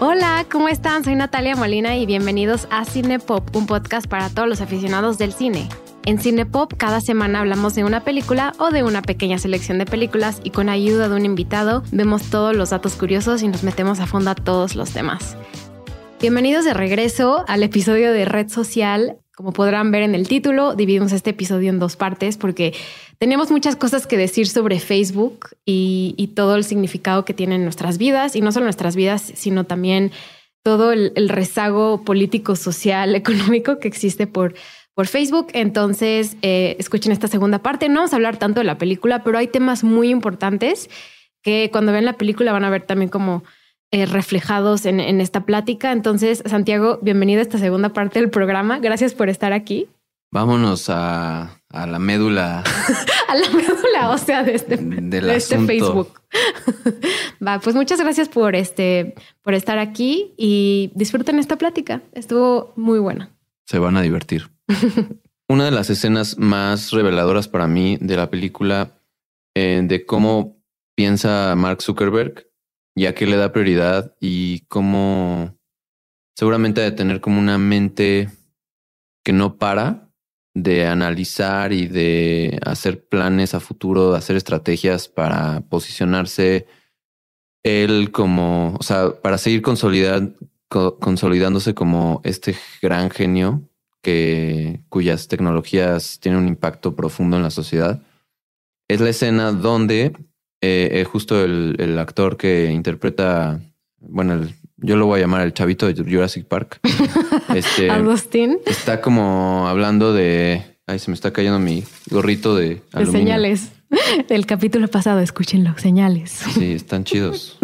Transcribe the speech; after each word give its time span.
Hola, 0.00 0.44
¿cómo 0.50 0.68
están? 0.68 1.02
Soy 1.04 1.14
Natalia 1.14 1.56
Molina 1.56 1.96
y 1.96 2.04
bienvenidos 2.04 2.68
a 2.70 2.84
Cinepop, 2.84 3.56
un 3.56 3.66
podcast 3.66 4.06
para 4.06 4.28
todos 4.28 4.48
los 4.48 4.60
aficionados 4.60 5.18
del 5.18 5.32
cine. 5.32 5.68
En 6.04 6.18
Cinepop 6.18 6.74
cada 6.76 7.00
semana 7.00 7.40
hablamos 7.40 7.74
de 7.74 7.84
una 7.84 8.04
película 8.04 8.52
o 8.58 8.70
de 8.70 8.82
una 8.82 9.00
pequeña 9.00 9.38
selección 9.38 9.78
de 9.78 9.86
películas 9.86 10.40
y 10.44 10.50
con 10.50 10.68
ayuda 10.68 11.08
de 11.08 11.14
un 11.14 11.24
invitado 11.24 11.82
vemos 11.92 12.28
todos 12.28 12.54
los 12.54 12.70
datos 12.70 12.96
curiosos 12.96 13.42
y 13.42 13.48
nos 13.48 13.62
metemos 13.62 14.00
a 14.00 14.06
fondo 14.06 14.30
a 14.30 14.34
todos 14.34 14.76
los 14.76 14.90
temas. 14.90 15.36
Bienvenidos 16.20 16.64
de 16.64 16.74
regreso 16.74 17.44
al 17.48 17.62
episodio 17.62 18.12
de 18.12 18.26
Red 18.26 18.48
Social. 18.48 19.18
Como 19.34 19.52
podrán 19.52 19.90
ver 19.90 20.02
en 20.04 20.14
el 20.14 20.28
título, 20.28 20.76
dividimos 20.76 21.10
este 21.10 21.30
episodio 21.30 21.68
en 21.68 21.80
dos 21.80 21.96
partes 21.96 22.36
porque 22.36 22.72
tenemos 23.18 23.50
muchas 23.50 23.74
cosas 23.74 24.06
que 24.06 24.16
decir 24.16 24.46
sobre 24.46 24.78
Facebook 24.78 25.48
y, 25.64 26.30
todo 26.36 26.54
el 26.54 26.62
significado 26.62 27.24
que 27.24 27.34
tiene 27.34 27.56
en 27.56 27.64
nuestras 27.64 27.98
vidas, 27.98 28.36
y 28.36 28.40
no 28.40 28.52
solo 28.52 28.64
nuestras 28.66 28.94
vidas, 28.94 29.32
sino 29.34 29.64
también 29.64 30.12
todo 30.62 30.92
el, 30.92 31.28
rezago 31.28 32.04
político, 32.04 32.54
social, 32.54 33.14
económico 33.16 33.80
que 33.80 33.88
existe 33.88 34.28
por, 34.28 34.54
por 34.94 35.08
Facebook. 35.08 35.48
Entonces, 35.52 36.36
eh, 36.42 36.76
escuchen 36.78 37.10
esta 37.10 37.26
segunda 37.26 37.58
parte. 37.58 37.88
No 37.88 37.96
vamos 37.96 38.12
a 38.12 38.16
hablar 38.16 38.36
tanto 38.36 38.60
de 38.60 38.64
la 38.64 38.78
película, 38.78 39.24
pero 39.24 39.38
hay 39.38 39.48
temas 39.48 39.82
muy 39.82 40.10
importantes 40.10 40.88
que 41.42 41.70
cuando 41.72 41.90
ven 41.90 42.04
la 42.04 42.18
película 42.18 42.52
van 42.52 42.64
a 42.64 42.70
ver 42.70 42.82
también 42.82 43.10
como 43.10 43.42
eh, 43.94 44.06
reflejados 44.06 44.86
en, 44.86 44.98
esta 45.20 45.46
plática. 45.46 45.92
Entonces, 45.92 46.42
Santiago, 46.46 46.98
bienvenido 47.00 47.38
a 47.38 47.42
esta 47.42 47.58
segunda 47.58 47.92
parte 47.92 48.18
del 48.18 48.28
programa. 48.28 48.80
Gracias 48.80 49.14
por 49.14 49.28
estar 49.28 49.52
aquí. 49.52 49.86
Vámonos 50.32 50.86
a, 50.88 51.60
la 51.70 51.98
médula. 52.00 52.64
a 53.28 53.34
la 53.36 53.48
médula, 53.50 54.10
o 54.10 54.18
sea, 54.18 54.42
de 54.42 54.56
este, 54.56 54.78
de 54.78 55.36
este 55.36 55.60
Facebook. 55.60 56.08
Va, 57.46 57.60
pues 57.60 57.76
muchas 57.76 58.00
gracias 58.00 58.28
por 58.28 58.56
este, 58.56 59.14
por 59.42 59.54
estar 59.54 59.78
aquí 59.78 60.34
y 60.36 60.90
disfruten 60.96 61.38
esta 61.38 61.54
plática. 61.56 62.02
Estuvo 62.14 62.72
muy 62.74 62.98
buena. 62.98 63.30
Se 63.64 63.78
van 63.78 63.96
a 63.96 64.02
divertir. 64.02 64.50
Una 65.48 65.66
de 65.66 65.70
las 65.70 65.88
escenas 65.88 66.36
más 66.36 66.90
reveladoras 66.90 67.46
para 67.46 67.68
mí 67.68 67.96
de 68.00 68.16
la 68.16 68.28
película 68.28 68.98
eh, 69.54 69.82
de 69.84 70.04
cómo 70.04 70.60
piensa 70.96 71.54
Mark 71.54 71.80
Zuckerberg 71.80 72.48
ya 72.94 73.14
que 73.14 73.26
le 73.26 73.36
da 73.36 73.52
prioridad 73.52 74.14
y 74.20 74.60
cómo 74.68 75.56
seguramente 76.36 76.80
de 76.80 76.92
tener 76.92 77.20
como 77.20 77.38
una 77.38 77.58
mente 77.58 78.28
que 79.24 79.32
no 79.32 79.56
para 79.56 80.04
de 80.54 80.86
analizar 80.86 81.72
y 81.72 81.88
de 81.88 82.60
hacer 82.64 83.08
planes 83.08 83.54
a 83.54 83.60
futuro, 83.60 84.12
de 84.12 84.18
hacer 84.18 84.36
estrategias 84.36 85.08
para 85.08 85.62
posicionarse 85.68 86.66
él 87.64 88.12
como, 88.12 88.76
o 88.78 88.82
sea, 88.82 89.20
para 89.20 89.38
seguir 89.38 89.62
consolidándose 89.62 91.74
como 91.74 92.20
este 92.24 92.56
gran 92.80 93.10
genio 93.10 93.68
que 94.02 94.84
cuyas 94.90 95.28
tecnologías 95.28 96.20
tienen 96.20 96.42
un 96.42 96.48
impacto 96.48 96.94
profundo 96.94 97.36
en 97.36 97.42
la 97.42 97.50
sociedad. 97.50 98.02
Es 98.86 99.00
la 99.00 99.08
escena 99.08 99.50
donde 99.50 100.12
eh, 100.64 101.00
eh, 101.00 101.04
justo 101.04 101.44
el, 101.44 101.98
actor 101.98 102.38
que 102.38 102.70
interpreta, 102.70 103.60
bueno, 104.00 104.46
yo 104.78 104.96
lo 104.96 105.04
voy 105.06 105.18
a 105.18 105.22
llamar 105.22 105.42
el 105.42 105.52
chavito 105.52 105.86
de 105.86 105.94
Jurassic 106.02 106.46
Park. 106.46 106.80
Este, 107.54 107.90
Agustín. 107.90 108.58
Está 108.66 109.00
como 109.00 109.68
hablando 109.68 110.12
de, 110.12 110.62
ay, 110.86 110.98
se 110.98 111.10
me 111.10 111.14
está 111.14 111.32
cayendo 111.32 111.58
mi 111.60 111.84
gorrito 112.10 112.56
de, 112.56 112.80
de 112.92 113.06
señales. 113.06 113.70
Del 114.28 114.46
capítulo 114.46 114.88
pasado, 114.88 115.20
escúchenlo, 115.20 115.76
señales. 115.78 116.30
Sí, 116.30 116.72
están 116.72 117.04
chidos. 117.04 117.58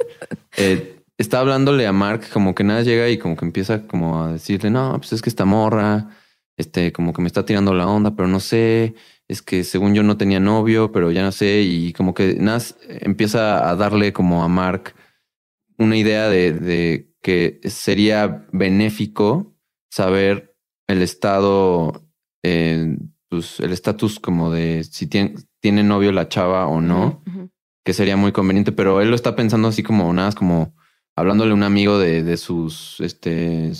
eh, 0.56 1.00
está 1.18 1.40
hablándole 1.40 1.86
a 1.86 1.92
Mark 1.92 2.28
como 2.32 2.54
que 2.54 2.62
nada 2.62 2.82
llega 2.82 3.08
y 3.08 3.18
como 3.18 3.36
que 3.36 3.46
empieza 3.46 3.86
como 3.86 4.22
a 4.22 4.32
decirle, 4.32 4.70
no, 4.70 4.92
pues 4.98 5.14
es 5.14 5.22
que 5.22 5.30
esta 5.30 5.44
morra, 5.44 6.10
este, 6.62 6.92
como 6.92 7.12
que 7.12 7.22
me 7.22 7.26
está 7.26 7.44
tirando 7.44 7.74
la 7.74 7.86
onda, 7.86 8.14
pero 8.16 8.28
no 8.28 8.40
sé, 8.40 8.94
es 9.28 9.42
que 9.42 9.64
según 9.64 9.94
yo 9.94 10.02
no 10.02 10.16
tenía 10.16 10.40
novio, 10.40 10.92
pero 10.92 11.10
ya 11.10 11.22
no 11.22 11.32
sé, 11.32 11.62
y 11.62 11.92
como 11.92 12.14
que 12.14 12.36
Nas 12.36 12.76
empieza 12.88 13.68
a 13.68 13.76
darle 13.76 14.12
como 14.12 14.42
a 14.42 14.48
Mark 14.48 14.94
una 15.76 15.96
idea 15.96 16.28
de, 16.28 17.08
que 17.20 17.60
sería 17.64 18.46
benéfico 18.52 19.54
saber 19.90 20.56
el 20.86 21.02
estado, 21.02 22.08
eh, 22.44 22.96
pues 23.28 23.60
el 23.60 23.72
estatus 23.72 24.20
como 24.20 24.50
de 24.50 24.84
si 24.84 25.06
tiene, 25.06 25.34
tiene, 25.60 25.82
novio 25.82 26.12
la 26.12 26.28
chava 26.28 26.66
o 26.66 26.80
no, 26.80 27.22
que 27.84 27.92
sería 27.92 28.16
muy 28.16 28.32
conveniente, 28.32 28.70
pero 28.72 29.00
él 29.00 29.10
lo 29.10 29.16
está 29.16 29.34
pensando 29.34 29.68
así 29.68 29.82
como 29.82 30.12
nada, 30.12 30.32
como 30.32 30.74
hablándole 31.16 31.50
a 31.50 31.54
un 31.54 31.64
amigo 31.64 31.98
de, 31.98 32.22
de 32.22 32.36
sus, 32.36 33.00
este... 33.00 33.72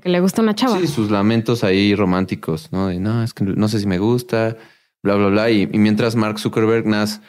Que 0.00 0.08
le 0.08 0.20
gusta 0.20 0.42
una 0.42 0.54
chava. 0.54 0.78
Sí, 0.78 0.86
sus 0.86 1.10
lamentos 1.10 1.64
ahí 1.64 1.94
románticos, 1.94 2.70
¿no? 2.72 2.88
De 2.88 3.00
no, 3.00 3.22
es 3.22 3.32
que 3.32 3.44
no 3.44 3.68
sé 3.68 3.80
si 3.80 3.86
me 3.86 3.98
gusta, 3.98 4.56
bla, 5.02 5.14
bla, 5.14 5.28
bla. 5.28 5.50
Y, 5.50 5.66
mientras 5.66 6.16
Mark 6.16 6.38
Zuckerberg 6.38 6.86
nace 6.86 7.20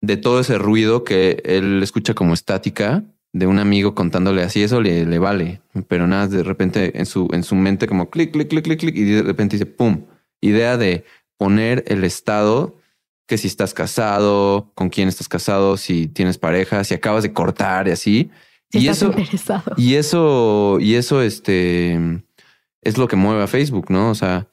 de 0.00 0.16
todo 0.16 0.40
ese 0.40 0.58
ruido 0.58 1.02
que 1.02 1.42
él 1.44 1.82
escucha 1.82 2.14
como 2.14 2.34
estática 2.34 3.02
de 3.32 3.46
un 3.46 3.58
amigo 3.58 3.94
contándole 3.94 4.42
así, 4.42 4.62
eso 4.62 4.80
le, 4.80 5.04
le 5.06 5.18
vale. 5.18 5.60
Pero 5.88 6.06
nada, 6.06 6.28
de 6.28 6.42
repente 6.42 6.98
en 6.98 7.06
su, 7.06 7.28
en 7.32 7.42
su 7.42 7.56
mente 7.56 7.88
como 7.88 8.10
clic, 8.10 8.32
clic, 8.32 8.48
clic, 8.48 8.64
clic, 8.64 8.80
clic, 8.80 8.96
y 8.96 9.04
de 9.04 9.22
repente 9.22 9.56
dice, 9.56 9.66
¡pum! 9.66 10.04
Idea 10.40 10.76
de 10.76 11.04
poner 11.36 11.84
el 11.88 12.04
estado 12.04 12.76
que 13.26 13.38
si 13.38 13.46
estás 13.46 13.74
casado, 13.74 14.70
con 14.74 14.88
quién 14.88 15.08
estás 15.08 15.28
casado, 15.28 15.76
si 15.76 16.06
tienes 16.06 16.38
pareja, 16.38 16.84
si 16.84 16.94
acabas 16.94 17.22
de 17.22 17.32
cortar 17.32 17.88
y 17.88 17.90
así. 17.90 18.30
Y 18.72 18.88
eso, 18.88 19.12
y 19.76 19.94
eso, 19.94 20.78
y 20.80 20.94
eso, 20.94 21.22
este, 21.22 22.22
es 22.82 22.98
lo 22.98 23.08
que 23.08 23.16
mueve 23.16 23.42
a 23.42 23.46
Facebook, 23.46 23.90
¿no? 23.90 24.10
O 24.10 24.14
sea, 24.14 24.48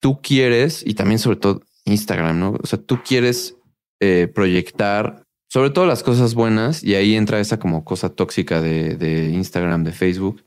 tú 0.00 0.20
quieres, 0.20 0.82
y 0.86 0.94
también 0.94 1.18
sobre 1.18 1.36
todo 1.36 1.62
Instagram, 1.84 2.38
¿no? 2.38 2.58
O 2.62 2.66
sea, 2.66 2.80
tú 2.80 3.00
quieres 3.04 3.56
eh, 4.00 4.28
proyectar 4.32 5.24
sobre 5.54 5.70
todo 5.70 5.86
las 5.86 6.02
cosas 6.02 6.34
buenas 6.34 6.82
y 6.82 6.96
ahí 6.96 7.14
entra 7.14 7.38
esa 7.38 7.60
como 7.60 7.84
cosa 7.84 8.08
tóxica 8.08 8.60
de, 8.60 9.30
Instagram, 9.32 9.84
de 9.84 9.92
Facebook. 9.92 10.42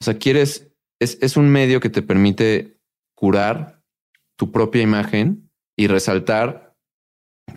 O 0.00 0.04
sea, 0.04 0.18
quieres, 0.18 0.68
es, 1.00 1.18
es 1.20 1.36
un 1.36 1.48
medio 1.48 1.80
que 1.80 1.90
te 1.90 2.00
permite 2.00 2.78
curar 3.16 3.82
tu 4.36 4.52
propia 4.52 4.82
imagen 4.82 5.50
y 5.76 5.88
resaltar 5.88 6.76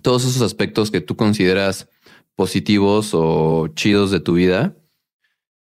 todos 0.02 0.26
esos 0.26 0.42
aspectos 0.42 0.90
que 0.90 1.00
tú 1.00 1.16
consideras 1.16 1.90
positivos 2.36 3.12
o 3.14 3.68
chidos 3.76 4.10
de 4.10 4.20
tu 4.20 4.34
vida. 4.34 4.76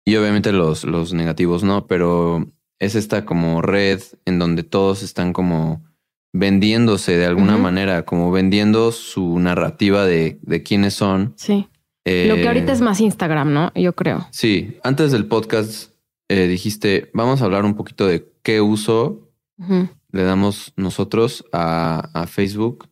Y 0.05 0.17
obviamente 0.17 0.53
los, 0.53 0.85
los 0.85 1.13
negativos 1.13 1.63
no, 1.65 1.87
pero 1.87 2.47
es 2.79 2.95
esta 2.95 3.25
como 3.25 3.63
red 3.63 4.01
en 4.27 4.39
donde 4.39 4.63
todos 4.63 5.03
están 5.03 5.33
como 5.33 5.83
vendiéndose 6.33 7.17
de 7.17 7.27
alguna 7.27 7.57
manera, 7.57 8.05
como 8.05 8.31
vendiendo 8.33 8.93
su 8.93 9.39
narrativa 9.39 10.05
de, 10.05 10.39
de 10.43 10.63
quiénes 10.63 10.95
son. 10.95 11.35
Sí. 11.37 11.69
Lo 12.05 12.35
que 12.35 12.47
ahorita 12.47 12.73
es 12.73 12.83
más 12.83 13.01
Instagram, 13.01 13.53
¿no? 13.53 13.73
Yo 13.75 13.95
creo. 13.95 14.27
Sí. 14.31 14.77
Antes 14.83 15.13
del 15.13 15.27
podcast 15.27 15.95
eh, 16.29 16.47
dijiste, 16.49 17.11
vamos 17.15 17.41
a 17.41 17.45
hablar 17.45 17.65
un 17.65 17.75
poquito 17.75 18.07
de 18.07 18.31
qué 18.43 18.61
uso 18.61 19.31
le 20.11 20.23
damos 20.23 20.73
nosotros 20.77 21.45
a, 21.53 22.11
a, 22.13 22.27
Facebook, 22.27 22.89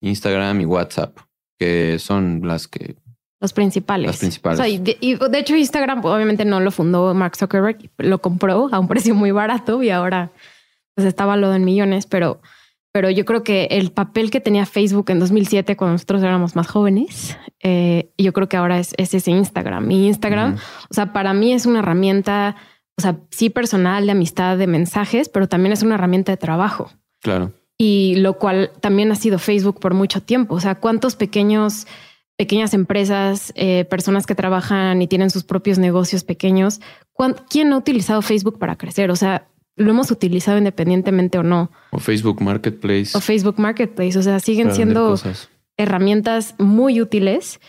Instagram 0.00 0.60
y 0.60 0.64
WhatsApp, 0.64 1.18
que 1.58 1.98
son 1.98 2.42
las 2.44 2.68
que... 2.68 2.96
Los 3.44 3.52
principales. 3.52 4.06
Las 4.06 4.18
principales. 4.18 4.66
y, 4.66 4.78
de, 4.78 5.38
hecho 5.38 5.54
Instagram 5.54 6.02
obviamente 6.02 6.46
no 6.46 6.60
lo 6.60 6.70
fundó 6.70 7.12
Mark 7.12 7.36
Zuckerberg, 7.36 7.90
lo 7.98 8.22
compró 8.22 8.70
a 8.72 8.78
un 8.78 8.88
precio 8.88 9.14
muy 9.14 9.32
barato 9.32 9.82
y 9.82 9.90
ahora 9.90 10.32
pues 10.94 11.06
está 11.06 11.26
valuado 11.26 11.54
en 11.54 11.64
millones, 11.64 12.06
pero 12.06 12.40
pero 12.94 13.10
yo 13.10 13.24
creo 13.24 13.42
que 13.42 13.66
el 13.72 13.90
papel 13.90 14.30
que 14.30 14.40
tenía 14.40 14.66
Facebook 14.66 15.10
en 15.10 15.18
2007 15.18 15.76
cuando 15.76 15.94
nosotros 15.94 16.22
éramos 16.22 16.54
más 16.54 16.68
jóvenes, 16.68 17.36
eh, 17.60 18.12
yo 18.16 18.32
creo 18.32 18.48
que 18.48 18.56
ahora 18.56 18.78
es, 18.78 18.94
ese 18.96 19.32
Instagram. 19.32 19.84
Mi 19.84 20.06
Instagram, 20.06 20.56
o 20.88 20.94
sea, 20.94 21.12
para 21.12 21.34
mí 21.34 21.52
es 21.52 21.66
una 21.66 21.80
herramienta, 21.80 22.54
o 22.96 23.02
sea, 23.02 23.18
sí 23.30 23.50
personal, 23.50 24.06
de 24.06 24.12
amistad, 24.12 24.56
de 24.56 24.68
mensajes, 24.68 25.28
pero 25.28 25.48
también 25.48 25.72
es 25.72 25.82
una 25.82 25.96
herramienta 25.96 26.30
de 26.30 26.36
trabajo. 26.36 26.92
Claro. 27.20 27.52
Y 27.76 28.14
lo 28.18 28.38
cual 28.38 28.70
también 28.80 29.10
ha 29.10 29.16
sido 29.16 29.40
Facebook 29.40 29.80
por 29.80 29.92
mucho 29.92 30.22
tiempo. 30.22 30.54
O 30.54 30.60
sea, 30.60 30.76
cuántos 30.76 31.16
pequeños, 31.16 31.88
pequeñas 32.36 32.74
empresas, 32.74 33.52
eh, 33.56 33.84
personas 33.84 34.26
que 34.26 34.34
trabajan 34.34 35.00
y 35.00 35.06
tienen 35.06 35.30
sus 35.30 35.44
propios 35.44 35.78
negocios 35.78 36.24
pequeños, 36.24 36.80
¿quién 37.48 37.72
ha 37.72 37.76
utilizado 37.76 38.22
Facebook 38.22 38.58
para 38.58 38.76
crecer? 38.76 39.10
O 39.10 39.16
sea, 39.16 39.48
lo 39.76 39.90
hemos 39.90 40.10
utilizado 40.10 40.58
independientemente 40.58 41.38
o 41.38 41.42
no. 41.42 41.70
O 41.90 41.98
Facebook 41.98 42.40
Marketplace. 42.40 43.16
O 43.16 43.20
Facebook 43.20 43.58
Marketplace. 43.58 44.18
O 44.18 44.22
sea, 44.22 44.40
siguen 44.40 44.74
siendo 44.74 45.16
herramientas 45.76 46.54
muy 46.58 47.00
útiles 47.00 47.60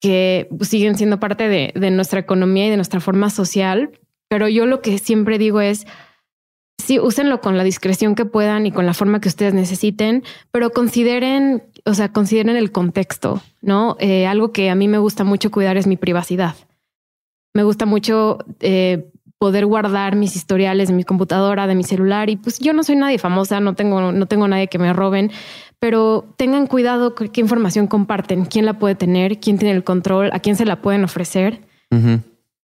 que 0.00 0.48
siguen 0.62 0.96
siendo 0.96 1.20
parte 1.20 1.48
de, 1.48 1.90
nuestra 1.90 2.20
economía 2.20 2.66
y 2.66 2.70
de 2.70 2.76
nuestra 2.76 3.00
forma 3.00 3.28
social. 3.28 3.90
Pero 4.28 4.48
yo 4.48 4.64
lo 4.64 4.80
que 4.80 4.98
siempre 4.98 5.36
digo 5.36 5.60
es, 5.60 5.86
sí, 6.78 6.98
úsenlo 6.98 7.40
con 7.42 7.58
la 7.58 7.64
discreción 7.64 8.14
que 8.14 8.24
puedan 8.24 8.64
y 8.64 8.72
con 8.72 8.86
la 8.86 8.94
forma 8.94 9.20
que 9.20 9.28
ustedes 9.28 9.52
necesiten, 9.52 10.24
pero 10.50 10.70
consideren, 10.70 11.64
o 11.84 11.94
sea, 11.94 12.12
consideren 12.12 12.56
el 12.56 12.72
contexto, 12.72 13.42
¿no? 13.62 13.96
Eh, 13.98 14.26
algo 14.26 14.52
que 14.52 14.70
a 14.70 14.74
mí 14.74 14.88
me 14.88 14.98
gusta 14.98 15.24
mucho 15.24 15.50
cuidar 15.50 15.76
es 15.76 15.86
mi 15.86 15.96
privacidad. 15.96 16.54
Me 17.54 17.62
gusta 17.62 17.86
mucho 17.86 18.38
eh, 18.60 19.10
poder 19.38 19.66
guardar 19.66 20.16
mis 20.16 20.36
historiales 20.36 20.88
de 20.88 20.94
mi 20.94 21.04
computadora, 21.04 21.66
de 21.66 21.74
mi 21.74 21.82
celular 21.82 22.30
y 22.30 22.36
pues 22.36 22.58
yo 22.58 22.72
no 22.72 22.82
soy 22.84 22.96
nadie 22.96 23.18
famosa, 23.18 23.58
no 23.60 23.74
tengo, 23.74 24.12
no 24.12 24.26
tengo 24.26 24.46
nadie 24.46 24.68
que 24.68 24.78
me 24.78 24.92
roben, 24.92 25.30
pero 25.78 26.26
tengan 26.36 26.66
cuidado 26.66 27.14
qué 27.14 27.40
información 27.40 27.86
comparten, 27.86 28.44
quién 28.44 28.66
la 28.66 28.78
puede 28.78 28.94
tener, 28.94 29.40
quién 29.40 29.58
tiene 29.58 29.74
el 29.74 29.82
control, 29.82 30.30
a 30.32 30.40
quién 30.40 30.56
se 30.56 30.66
la 30.66 30.82
pueden 30.82 31.04
ofrecer. 31.04 31.62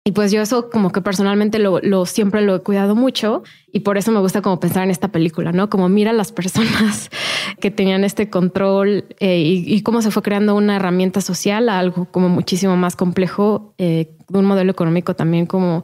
Y 0.07 0.13
pues 0.13 0.31
yo 0.31 0.41
eso 0.41 0.69
como 0.69 0.93
que 0.93 1.01
personalmente 1.01 1.59
lo, 1.59 2.05
siempre 2.05 2.41
lo 2.41 2.55
he 2.55 2.61
cuidado 2.61 2.95
mucho 2.95 3.43
y 3.73 3.81
por 3.81 3.97
eso 3.97 4.09
me 4.13 4.21
gusta 4.21 4.41
como 4.41 4.57
pensar 4.57 4.85
en 4.85 4.89
esta 4.89 5.09
película, 5.09 5.51
¿no? 5.51 5.69
Como 5.69 5.89
mira 5.89 6.13
las 6.13 6.31
personas 6.31 7.09
que 7.59 7.71
tenían 7.71 8.05
este 8.05 8.29
control 8.29 9.03
eh, 9.19 9.41
y, 9.43 9.81
cómo 9.81 10.01
se 10.01 10.09
fue 10.09 10.23
creando 10.23 10.55
una 10.55 10.77
herramienta 10.77 11.19
social 11.19 11.67
a 11.67 11.77
algo 11.77 12.05
como 12.09 12.29
muchísimo 12.29 12.77
más 12.77 12.95
complejo, 12.95 13.73
eh, 13.79 14.15
un 14.31 14.45
modelo 14.45 14.71
económico 14.71 15.13
también 15.13 15.45
como 15.45 15.83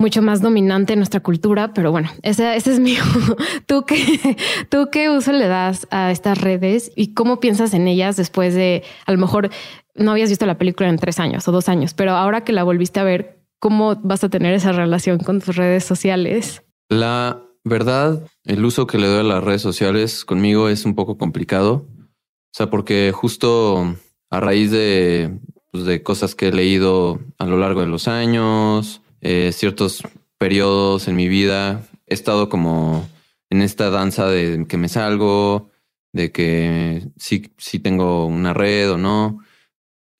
mucho 0.00 0.22
más 0.22 0.40
dominante 0.40 0.94
en 0.94 0.98
nuestra 0.98 1.20
cultura, 1.20 1.74
pero 1.74 1.90
bueno, 1.92 2.08
ese, 2.22 2.56
es 2.56 2.80
mío. 2.80 3.02
¿Tú 3.66 3.84
qué, 3.86 4.36
¿Tú 4.70 4.88
qué 4.90 5.10
uso 5.10 5.30
le 5.30 5.46
das 5.46 5.86
a 5.90 6.10
estas 6.10 6.40
redes 6.40 6.90
y 6.96 7.12
cómo 7.12 7.38
piensas 7.38 7.74
en 7.74 7.86
ellas 7.86 8.16
después 8.16 8.54
de, 8.54 8.82
a 9.04 9.12
lo 9.12 9.18
mejor 9.18 9.50
no 9.94 10.12
habías 10.12 10.30
visto 10.30 10.46
la 10.46 10.56
película 10.56 10.88
en 10.88 10.96
tres 10.96 11.20
años 11.20 11.46
o 11.46 11.52
dos 11.52 11.68
años, 11.68 11.92
pero 11.92 12.12
ahora 12.12 12.44
que 12.44 12.52
la 12.52 12.64
volviste 12.64 12.98
a 12.98 13.04
ver, 13.04 13.42
¿cómo 13.58 13.96
vas 13.96 14.24
a 14.24 14.30
tener 14.30 14.54
esa 14.54 14.72
relación 14.72 15.18
con 15.18 15.42
tus 15.42 15.56
redes 15.56 15.84
sociales? 15.84 16.62
La 16.88 17.42
verdad, 17.62 18.26
el 18.44 18.64
uso 18.64 18.86
que 18.86 18.96
le 18.96 19.06
doy 19.06 19.20
a 19.20 19.22
las 19.22 19.44
redes 19.44 19.60
sociales 19.60 20.24
conmigo 20.24 20.70
es 20.70 20.86
un 20.86 20.94
poco 20.94 21.18
complicado. 21.18 21.86
O 22.06 22.54
sea, 22.54 22.70
porque 22.70 23.12
justo 23.14 23.96
a 24.30 24.40
raíz 24.40 24.70
de, 24.70 25.38
pues, 25.70 25.84
de 25.84 26.02
cosas 26.02 26.34
que 26.34 26.48
he 26.48 26.52
leído 26.52 27.20
a 27.38 27.44
lo 27.44 27.58
largo 27.58 27.82
de 27.82 27.86
los 27.86 28.08
años, 28.08 29.02
eh, 29.20 29.52
ciertos 29.52 30.02
periodos 30.38 31.08
en 31.08 31.16
mi 31.16 31.28
vida, 31.28 31.86
he 32.06 32.14
estado 32.14 32.48
como 32.48 33.08
en 33.50 33.62
esta 33.62 33.90
danza 33.90 34.28
de 34.28 34.66
que 34.68 34.76
me 34.76 34.88
salgo, 34.88 35.70
de 36.12 36.32
que 36.32 37.08
sí, 37.16 37.52
sí 37.58 37.78
tengo 37.78 38.26
una 38.26 38.54
red 38.54 38.90
o 38.90 38.98
no 38.98 39.40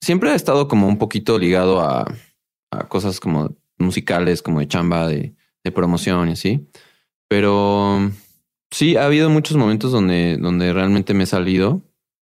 siempre 0.01 0.31
ha 0.31 0.35
estado 0.35 0.67
como 0.67 0.87
un 0.87 0.97
poquito 0.97 1.39
ligado 1.39 1.79
a, 1.79 2.05
cosas 2.87 3.19
como 3.19 3.55
musicales, 3.77 4.41
como 4.41 4.59
de 4.59 4.67
chamba, 4.67 5.07
de, 5.07 5.33
promoción 5.75 6.29
y 6.29 6.31
así. 6.33 6.67
Pero 7.29 8.11
sí, 8.71 8.97
ha 8.97 9.05
habido 9.05 9.29
muchos 9.29 9.55
momentos 9.55 9.91
donde, 9.91 10.37
donde 10.37 10.73
realmente 10.73 11.13
me 11.13 11.23
he 11.23 11.27
salido. 11.27 11.81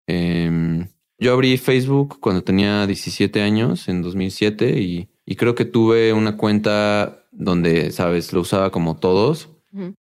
Em, 0.08 0.88
yo 1.20 1.34
abrí 1.34 1.58
Facebook 1.58 2.20
cuando 2.20 2.44
tenía 2.44 2.88
17 2.88 3.42
años, 3.42 3.90
en 3.90 4.02
2007, 4.02 4.80
y, 4.80 5.10
creo 5.36 5.56
que 5.56 5.66
tuve 5.66 6.14
una 6.14 6.38
cuenta 6.38 7.26
donde, 7.32 7.92
sabes, 7.92 8.34
lo 8.34 8.42
usaba 8.42 8.72
como 8.72 8.98
todos. 8.98 9.50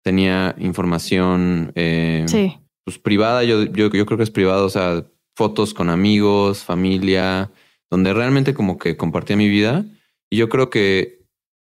Tenía 0.01 0.55
información 0.57 1.71
eh, 1.75 2.25
pues, 2.83 2.97
privada, 2.97 3.43
yo, 3.43 3.65
yo, 3.65 3.91
yo 3.91 4.05
creo 4.05 4.17
que 4.17 4.23
es 4.23 4.31
privado, 4.31 4.65
o 4.65 4.69
sea, 4.69 5.05
fotos 5.35 5.75
con 5.75 5.89
amigos, 5.89 6.63
familia, 6.63 7.51
donde 7.91 8.13
realmente 8.13 8.55
como 8.55 8.79
que 8.79 8.97
compartía 8.97 9.35
mi 9.35 9.47
vida. 9.47 9.85
Y 10.31 10.37
yo 10.37 10.49
creo 10.49 10.69
que 10.71 11.25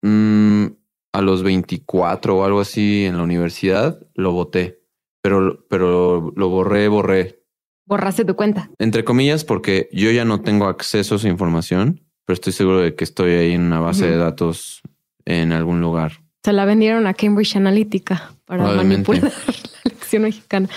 mm, 0.03 0.67
a 1.13 1.21
los 1.21 1.43
24 1.43 2.37
o 2.37 2.45
algo 2.45 2.61
así 2.61 3.05
en 3.05 3.19
la 3.19 3.23
universidad 3.23 4.01
lo 4.15 4.33
voté, 4.33 4.83
pero, 5.23 5.65
pero 5.69 6.33
lo 6.35 6.49
borré, 6.49 6.89
borré. 6.89 7.45
Borraste 7.87 8.25
tu 8.25 8.35
cuenta. 8.35 8.71
Entre 8.79 9.05
comillas, 9.05 9.45
porque 9.45 9.89
yo 9.93 10.11
ya 10.11 10.25
no 10.25 10.41
tengo 10.41 10.67
acceso 10.67 11.15
a 11.15 11.19
esa 11.19 11.29
información, 11.29 12.01
pero 12.25 12.35
estoy 12.35 12.53
seguro 12.53 12.81
de 12.81 12.95
que 12.95 13.05
estoy 13.05 13.33
ahí 13.33 13.53
en 13.53 13.63
una 13.63 13.81
base 13.81 14.07
de 14.07 14.17
datos 14.17 14.83
en 15.25 15.53
algún 15.53 15.81
lugar. 15.81 16.21
Se 16.45 16.53
la 16.53 16.65
vendieron 16.65 17.07
a 17.07 17.15
Cambridge 17.15 17.57
Analytica 17.57 18.35
para 18.45 18.73
manipular 18.73 19.23
la 19.47 19.81
elección 19.85 20.23
mexicana. 20.23 20.69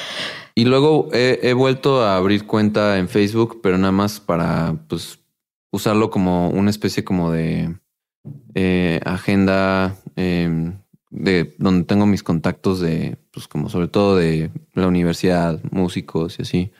Y 0.53 0.65
luego 0.65 1.09
he, 1.11 1.53
vuelto 1.53 2.01
a 2.01 2.15
abrir 2.15 2.45
cuenta 2.45 2.97
en 2.97 3.09
Facebook, 3.09 3.59
pero 3.61 3.77
nada 3.77 3.91
más 3.91 4.19
para 4.19 4.75
pues 4.87 5.19
usarlo 5.71 6.09
como 6.09 6.49
una 6.49 6.69
especie 6.69 7.03
como 7.03 7.31
de 7.31 7.75
eh, 8.53 9.01
agenda 9.03 9.97
em, 10.15 10.77
de 11.09 11.53
donde 11.57 11.85
tengo 11.85 12.05
mis 12.05 12.23
contactos 12.23 12.79
de, 12.79 13.17
pues 13.31 13.47
como 13.47 13.69
sobre 13.69 13.87
todo 13.87 14.15
de 14.15 14.51
la 14.73 14.87
universidad, 14.87 15.59
músicos 15.71 16.39
y 16.39 16.43
así. 16.43 16.71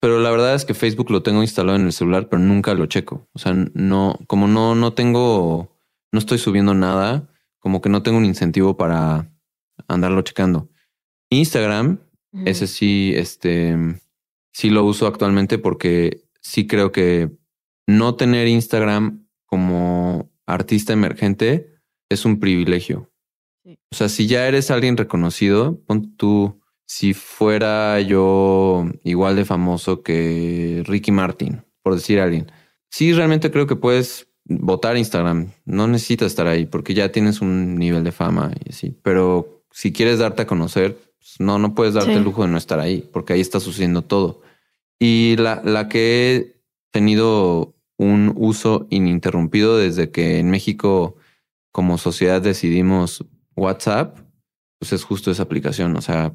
Pero 0.00 0.18
la 0.20 0.30
verdad 0.30 0.54
es 0.54 0.64
que 0.64 0.74
Facebook 0.74 1.10
lo 1.10 1.22
tengo 1.22 1.42
instalado 1.42 1.76
en 1.76 1.84
el 1.84 1.92
celular, 1.92 2.28
pero 2.28 2.40
nunca 2.40 2.74
lo 2.74 2.86
checo. 2.86 3.28
O 3.32 3.38
sea, 3.38 3.54
no, 3.74 4.18
como 4.26 4.48
no, 4.48 4.74
no 4.74 4.94
tengo, 4.94 5.76
no 6.10 6.18
estoy 6.18 6.38
subiendo 6.38 6.74
nada, 6.74 7.30
como 7.58 7.80
que 7.80 7.90
no 7.90 8.02
tengo 8.02 8.18
un 8.18 8.24
incentivo 8.24 8.76
para 8.76 9.30
andarlo 9.88 10.22
checando. 10.22 10.70
Instagram 11.28 12.00
ese 12.44 12.66
sí, 12.66 13.12
este, 13.16 13.76
sí 14.52 14.70
lo 14.70 14.84
uso 14.84 15.06
actualmente 15.06 15.58
porque 15.58 16.22
sí 16.40 16.66
creo 16.66 16.92
que 16.92 17.30
no 17.86 18.14
tener 18.14 18.46
Instagram 18.46 19.26
como 19.46 20.30
artista 20.46 20.92
emergente 20.92 21.74
es 22.08 22.24
un 22.24 22.38
privilegio. 22.38 23.10
O 23.64 23.96
sea, 23.96 24.08
si 24.08 24.26
ya 24.26 24.46
eres 24.46 24.70
alguien 24.70 24.96
reconocido, 24.96 25.82
pon 25.86 26.16
tú, 26.16 26.59
si 26.90 27.14
fuera 27.14 28.00
yo 28.00 28.84
igual 29.04 29.36
de 29.36 29.44
famoso 29.44 30.02
que 30.02 30.82
Ricky 30.84 31.12
Martin, 31.12 31.62
por 31.84 31.94
decir 31.94 32.18
a 32.18 32.24
alguien. 32.24 32.50
Sí, 32.90 33.12
realmente 33.12 33.52
creo 33.52 33.68
que 33.68 33.76
puedes 33.76 34.26
votar 34.44 34.96
Instagram. 34.96 35.52
No 35.64 35.86
necesitas 35.86 36.26
estar 36.26 36.48
ahí 36.48 36.66
porque 36.66 36.92
ya 36.92 37.12
tienes 37.12 37.42
un 37.42 37.76
nivel 37.76 38.02
de 38.02 38.10
fama 38.10 38.50
y 38.64 38.70
así. 38.70 38.90
Pero 39.04 39.62
si 39.70 39.92
quieres 39.92 40.18
darte 40.18 40.42
a 40.42 40.46
conocer, 40.48 40.98
pues, 41.16 41.38
no, 41.38 41.60
no 41.60 41.76
puedes 41.76 41.94
darte 41.94 42.14
el 42.14 42.24
lujo 42.24 42.42
de 42.42 42.48
no 42.48 42.58
estar 42.58 42.80
ahí, 42.80 43.08
porque 43.12 43.34
ahí 43.34 43.40
está 43.40 43.60
sucediendo 43.60 44.02
todo. 44.02 44.42
Y 44.98 45.36
la, 45.36 45.62
la 45.64 45.88
que 45.88 46.34
he 46.34 46.56
tenido 46.90 47.76
un 47.98 48.34
uso 48.36 48.88
ininterrumpido 48.90 49.78
desde 49.78 50.10
que 50.10 50.40
en 50.40 50.50
México 50.50 51.14
como 51.70 51.98
sociedad 51.98 52.42
decidimos 52.42 53.24
WhatsApp, 53.54 54.18
pues 54.80 54.92
es 54.92 55.04
justo 55.04 55.30
esa 55.30 55.44
aplicación. 55.44 55.96
O 55.96 56.00
sea, 56.00 56.34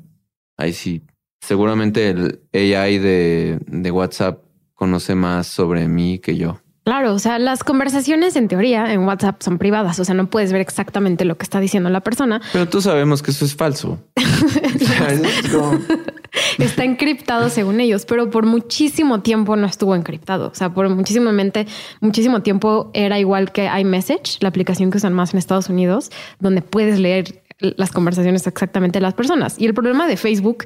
ahí 0.58 0.74
sí, 0.74 1.04
seguramente 1.42 2.10
el 2.10 2.42
AI 2.54 3.00
de, 3.00 3.60
de 3.68 3.92
WhatsApp 3.92 4.44
conoce 4.74 5.16
más 5.16 5.48
sobre 5.48 5.88
mí 5.88 6.20
que 6.20 6.38
yo. 6.38 6.60
Claro, 6.86 7.16
o 7.16 7.20
sea, 7.20 7.40
las 7.40 7.64
conversaciones 7.64 8.36
en 8.36 8.48
teoría 8.48 8.94
en 8.94 9.08
WhatsApp 9.08 9.42
son 9.42 9.58
privadas, 9.58 10.00
o 10.00 10.06
sea, 10.06 10.14
no 10.14 10.30
puedes 10.30 10.52
ver 10.52 10.62
exactamente 10.62 11.26
lo 11.26 11.36
que 11.36 11.42
está 11.42 11.60
diciendo 11.60 11.90
la 11.90 12.02
persona. 12.02 12.44
Pero 12.54 12.70
tú 12.70 12.80
sabemos 12.80 13.24
que 13.24 13.32
eso 13.32 13.44
es 13.44 13.56
falso. 13.56 13.98
está 16.60 16.84
encriptado 16.84 17.50
según 17.50 17.80
ellos, 17.80 18.06
pero 18.06 18.30
por 18.30 18.46
muchísimo 18.46 19.22
tiempo 19.22 19.56
no 19.56 19.66
estuvo 19.66 19.96
encriptado. 19.96 20.50
O 20.50 20.54
sea, 20.54 20.76
por 20.76 20.88
muchísimamente, 20.90 21.66
muchísimo 22.02 22.44
tiempo 22.44 22.92
era 22.94 23.18
igual 23.18 23.52
que 23.52 23.66
iMessage, 23.66 24.38
la 24.42 24.50
aplicación 24.50 24.92
que 24.92 24.98
usan 24.98 25.14
más 25.14 25.34
en 25.34 25.40
Estados 25.40 25.70
Unidos, 25.70 26.12
donde 26.40 26.62
puedes 26.62 27.00
leer 27.00 27.42
las 27.60 27.92
conversaciones 27.92 28.46
exactamente 28.48 29.00
de 29.00 29.04
las 29.04 29.14
personas. 29.14 29.60
Y 29.60 29.66
el 29.66 29.74
problema 29.74 30.08
de 30.08 30.18
Facebook, 30.18 30.66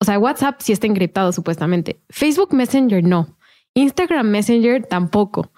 o 0.00 0.04
sea, 0.04 0.18
WhatsApp 0.18 0.60
sí 0.60 0.72
está 0.72 0.86
encriptado 0.86 1.32
supuestamente. 1.32 2.00
Facebook 2.10 2.54
Messenger 2.54 3.04
no. 3.04 3.36
Instagram 3.74 4.28
Messenger 4.28 4.84
tampoco. 4.86 5.52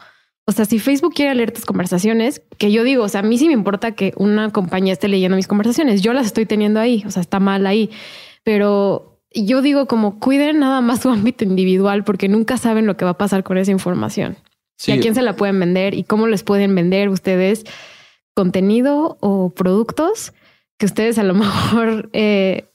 O 0.46 0.52
sea, 0.52 0.66
si 0.66 0.78
Facebook 0.78 1.14
quiere 1.14 1.34
leer 1.34 1.52
tus 1.52 1.64
conversaciones, 1.64 2.42
que 2.58 2.70
yo 2.70 2.84
digo, 2.84 3.04
o 3.04 3.08
sea, 3.08 3.20
a 3.20 3.22
mí 3.22 3.38
sí 3.38 3.46
me 3.46 3.54
importa 3.54 3.92
que 3.92 4.12
una 4.16 4.50
compañía 4.50 4.92
esté 4.92 5.08
leyendo 5.08 5.36
mis 5.36 5.46
conversaciones. 5.46 6.02
Yo 6.02 6.12
las 6.12 6.26
estoy 6.26 6.44
teniendo 6.44 6.80
ahí, 6.80 7.02
o 7.06 7.10
sea, 7.10 7.22
está 7.22 7.40
mal 7.40 7.66
ahí. 7.66 7.90
Pero 8.42 9.18
yo 9.32 9.62
digo 9.62 9.86
como 9.86 10.20
cuiden 10.20 10.58
nada 10.60 10.80
más 10.80 11.00
su 11.00 11.08
ámbito 11.10 11.44
individual 11.44 12.04
porque 12.04 12.28
nunca 12.28 12.58
saben 12.58 12.86
lo 12.86 12.96
que 12.96 13.04
va 13.04 13.12
a 13.12 13.18
pasar 13.18 13.42
con 13.42 13.56
esa 13.58 13.70
información. 13.70 14.36
Y 14.86 14.92
a 14.92 15.00
quién 15.00 15.14
se 15.14 15.22
la 15.22 15.36
pueden 15.36 15.58
vender 15.60 15.94
y 15.94 16.02
cómo 16.02 16.26
les 16.26 16.42
pueden 16.42 16.74
vender 16.74 17.08
ustedes 17.08 17.64
contenido 18.34 19.16
o 19.20 19.50
productos 19.50 20.34
que 20.84 20.86
ustedes 20.86 21.18
a 21.18 21.22
lo 21.22 21.34
mejor 21.46 22.10
eh, 22.12 22.66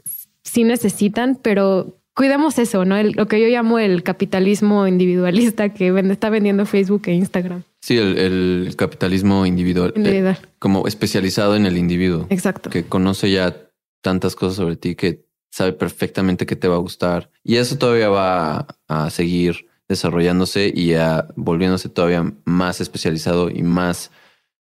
sí 0.44 0.64
necesitan, 0.64 1.38
pero 1.40 1.96
cuidemos 2.16 2.58
eso, 2.58 2.84
¿no? 2.84 3.02
lo 3.04 3.28
que 3.28 3.40
yo 3.40 3.48
llamo 3.48 3.78
el 3.78 4.02
capitalismo 4.02 4.88
individualista 4.88 5.70
que 5.70 5.96
está 6.10 6.32
vendiendo 6.32 6.66
Facebook 6.66 7.04
e 7.06 7.14
Instagram. 7.14 7.64
Sí, 7.82 7.98
el, 7.98 8.74
capitalismo 8.76 9.46
individual. 9.46 9.94
Eh, 9.96 10.00
individual. 10.00 10.40
como 10.58 10.88
especializado 10.88 11.56
en 11.56 11.68
el 11.68 11.78
individuo. 11.78 12.26
Exacto. 12.32 12.72
Que 12.72 12.84
conoce 12.84 13.30
ya 13.30 13.56
tantas 14.02 14.36
cosas 14.36 14.56
sobre 14.56 14.76
ti 14.76 14.96
que 14.96 15.26
sabe 15.52 15.74
perfectamente 15.74 16.48
qué 16.48 16.56
te 16.56 16.68
va 16.68 16.76
a 16.76 16.80
gustar. 16.80 17.30
Y 17.44 17.58
eso 17.58 17.78
todavía 17.78 18.10
va 18.10 18.68
a, 18.88 19.10
seguir 19.12 19.68
desarrollándose 19.88 20.72
y 20.74 20.94
volviéndose 21.36 21.90
todavía 21.90 22.34
más 22.44 22.82
especializado 22.82 23.52
y 23.52 23.62
más 23.62 24.12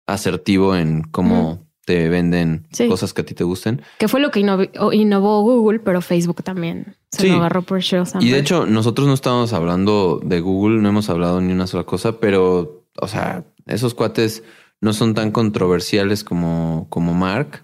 asertivo 0.06 0.76
en 0.76 1.02
cómo 1.02 1.67
te 1.88 2.06
venden 2.10 2.66
Sí. 2.70 2.86
cosas 2.86 3.14
que 3.14 3.22
a 3.22 3.24
ti 3.24 3.32
te 3.32 3.44
gusten. 3.44 3.80
Que 3.98 4.08
fue 4.08 4.20
lo 4.20 4.30
que 4.30 4.40
innovó, 4.40 5.40
Google, 5.42 5.78
pero 5.78 6.02
Facebook 6.02 6.42
también 6.42 6.96
se 7.10 7.22
Sí. 7.22 7.28
lo 7.28 7.36
agarró 7.36 7.62
por 7.62 7.80
Sheryl 7.80 8.02
Y 8.06 8.10
Sandberg. 8.10 8.32
de 8.34 8.38
hecho, 8.40 8.66
nosotros 8.66 9.08
no 9.08 9.14
estábamos 9.14 9.54
hablando 9.54 10.20
de 10.22 10.40
Google, 10.40 10.82
no 10.82 10.90
hemos 10.90 11.08
hablado 11.08 11.40
ni 11.40 11.50
una 11.52 11.66
sola 11.66 11.84
cosa, 11.84 12.20
pero, 12.20 12.84
o 13.00 13.08
sea, 13.08 13.44
esos 13.64 13.94
cuates 13.94 14.42
no 14.82 14.92
son 14.92 15.14
tan 15.14 15.30
controversiales 15.30 16.24
como, 16.24 16.86
como 16.90 17.14
Mark, 17.14 17.62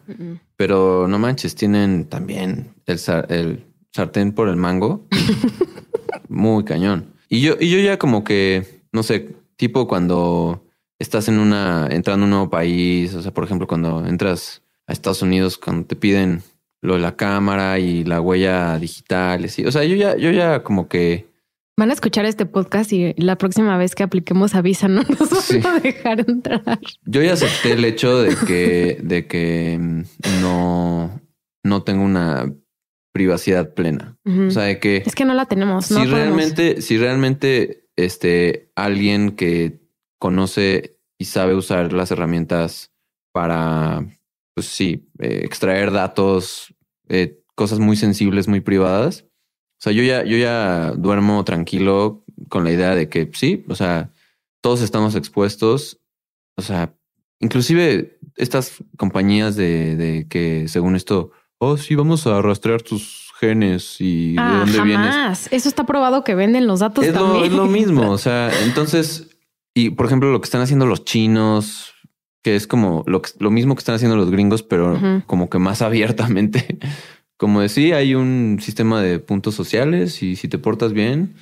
pero 0.56 1.06
no 1.06 1.18
manches, 1.18 1.54
tienen 1.54 2.06
también 2.06 2.74
el, 2.86 2.98
el 3.28 3.64
sartén 3.92 4.32
por 4.32 4.48
el 4.48 4.56
mango. 4.56 5.06
Muy 6.28 6.64
cañón. 6.64 7.12
Y 7.28 7.40
yo, 7.42 7.54
y 7.60 7.68
yo 7.70 7.78
ya 7.78 7.98
como 7.98 8.24
que, 8.24 8.80
no 8.92 9.02
sé, 9.02 9.36
tipo 9.56 9.86
cuando 9.86 10.63
estás 11.04 11.28
en 11.28 11.38
una, 11.38 11.86
entrando 11.90 12.24
a 12.24 12.26
un 12.26 12.30
nuevo 12.30 12.50
país, 12.50 13.14
o 13.14 13.22
sea, 13.22 13.32
por 13.32 13.44
ejemplo, 13.44 13.66
cuando 13.66 14.04
entras 14.06 14.62
a 14.86 14.92
Estados 14.92 15.22
Unidos, 15.22 15.56
cuando 15.58 15.86
te 15.86 15.94
piden 15.96 16.42
lo 16.82 16.94
de 16.94 17.00
la 17.00 17.16
cámara 17.16 17.78
y 17.78 18.04
la 18.04 18.20
huella 18.20 18.78
digital, 18.78 19.44
así. 19.44 19.64
O 19.64 19.72
sea, 19.72 19.84
yo 19.84 19.96
ya, 19.96 20.16
yo 20.16 20.30
ya 20.32 20.62
como 20.62 20.88
que 20.88 21.32
Van 21.76 21.90
a 21.90 21.94
escuchar 21.94 22.24
este 22.24 22.46
podcast 22.46 22.92
y 22.92 23.14
la 23.16 23.36
próxima 23.36 23.76
vez 23.76 23.96
que 23.96 24.04
apliquemos 24.04 24.54
avisa, 24.54 24.86
no 24.86 25.02
nos 25.18 25.30
van 25.30 25.40
Sí. 25.42 25.60
a 25.64 25.80
dejar 25.80 26.20
entrar. 26.20 26.62
Yo 27.04 27.20
ya 27.22 27.32
acepté 27.32 27.72
el 27.72 27.84
hecho 27.84 28.22
de 28.22 28.36
que, 28.46 28.98
de 29.02 29.26
que 29.26 29.76
mm, 29.80 30.02
no, 30.40 31.20
no 31.64 31.82
tengo 31.82 32.04
una 32.04 32.52
privacidad 33.12 33.74
plena. 33.74 34.16
O 34.24 34.50
sea, 34.52 34.64
de 34.64 34.78
que 34.78 35.02
es 35.04 35.14
que 35.16 35.24
no 35.24 35.34
la 35.34 35.46
tenemos. 35.46 35.90
no 35.90 35.98
si 36.00 36.06
podemos. 36.08 36.12
realmente, 36.36 36.80
si 36.80 36.96
realmente 36.96 37.88
este 37.96 38.70
alguien 38.76 39.32
que 39.32 39.80
conoce 40.20 40.93
y 41.18 41.24
sabe 41.26 41.54
usar 41.54 41.92
las 41.92 42.10
herramientas 42.10 42.92
para, 43.32 44.04
pues 44.54 44.66
sí, 44.66 45.08
eh, 45.18 45.40
extraer 45.44 45.90
datos, 45.92 46.74
eh, 47.08 47.40
cosas 47.54 47.78
muy 47.78 47.96
sensibles, 47.96 48.48
muy 48.48 48.60
privadas. 48.60 49.24
O 49.78 49.82
sea, 49.84 49.92
yo 49.92 50.02
ya, 50.02 50.24
yo 50.24 50.36
ya 50.36 50.92
duermo 50.96 51.44
tranquilo 51.44 52.24
con 52.48 52.64
la 52.64 52.72
idea 52.72 52.94
de 52.94 53.08
que 53.08 53.30
sí, 53.34 53.64
o 53.68 53.74
sea, 53.74 54.10
todos 54.62 54.80
estamos 54.82 55.14
expuestos. 55.14 56.00
O 56.56 56.62
sea, 56.62 56.94
inclusive 57.40 58.18
estas 58.36 58.82
compañías 58.96 59.56
de, 59.56 59.96
de 59.96 60.26
que 60.28 60.68
según 60.68 60.96
esto, 60.96 61.32
oh, 61.58 61.76
sí, 61.76 61.94
vamos 61.96 62.26
a 62.26 62.40
rastrear 62.40 62.82
tus 62.82 63.32
genes 63.40 63.96
y 64.00 64.34
de 64.34 64.40
Ah, 64.40 64.58
dónde 64.64 64.80
vienes. 64.82 65.10
jamás. 65.10 65.48
Eso 65.52 65.68
está 65.68 65.84
probado 65.84 66.22
que 66.24 66.34
venden 66.34 66.66
los 66.66 66.80
datos 66.80 67.04
Es 67.04 67.12
lo, 67.14 67.20
también. 67.32 67.44
es 67.46 67.52
lo 67.52 67.66
mismo. 67.66 68.10
O 68.12 68.18
sea, 68.18 68.50
entonces, 68.64 69.33
y 69.74 69.90
por 69.90 70.06
ejemplo, 70.06 70.30
lo 70.32 70.40
que 70.40 70.44
están 70.46 70.60
haciendo 70.62 70.86
los 70.86 71.04
chinos, 71.04 71.92
que 72.42 72.56
es 72.56 72.66
como 72.66 73.02
lo, 73.06 73.22
que- 73.22 73.30
lo 73.38 73.50
mismo 73.50 73.74
que 73.74 73.80
están 73.80 73.94
haciendo 73.96 74.16
los 74.16 74.30
gringos, 74.30 74.62
pero 74.62 74.98
como 75.26 75.48
que 75.50 75.58
más 75.58 75.82
abiertamente. 75.82 76.78
Como 77.36 77.60
decía, 77.60 77.96
hay 77.96 78.14
un 78.14 78.58
sistema 78.60 79.02
de 79.02 79.18
puntos 79.18 79.54
sociales 79.54 80.22
y 80.22 80.36
si 80.36 80.46
te 80.48 80.58
portas 80.58 80.92
bien, 80.92 81.34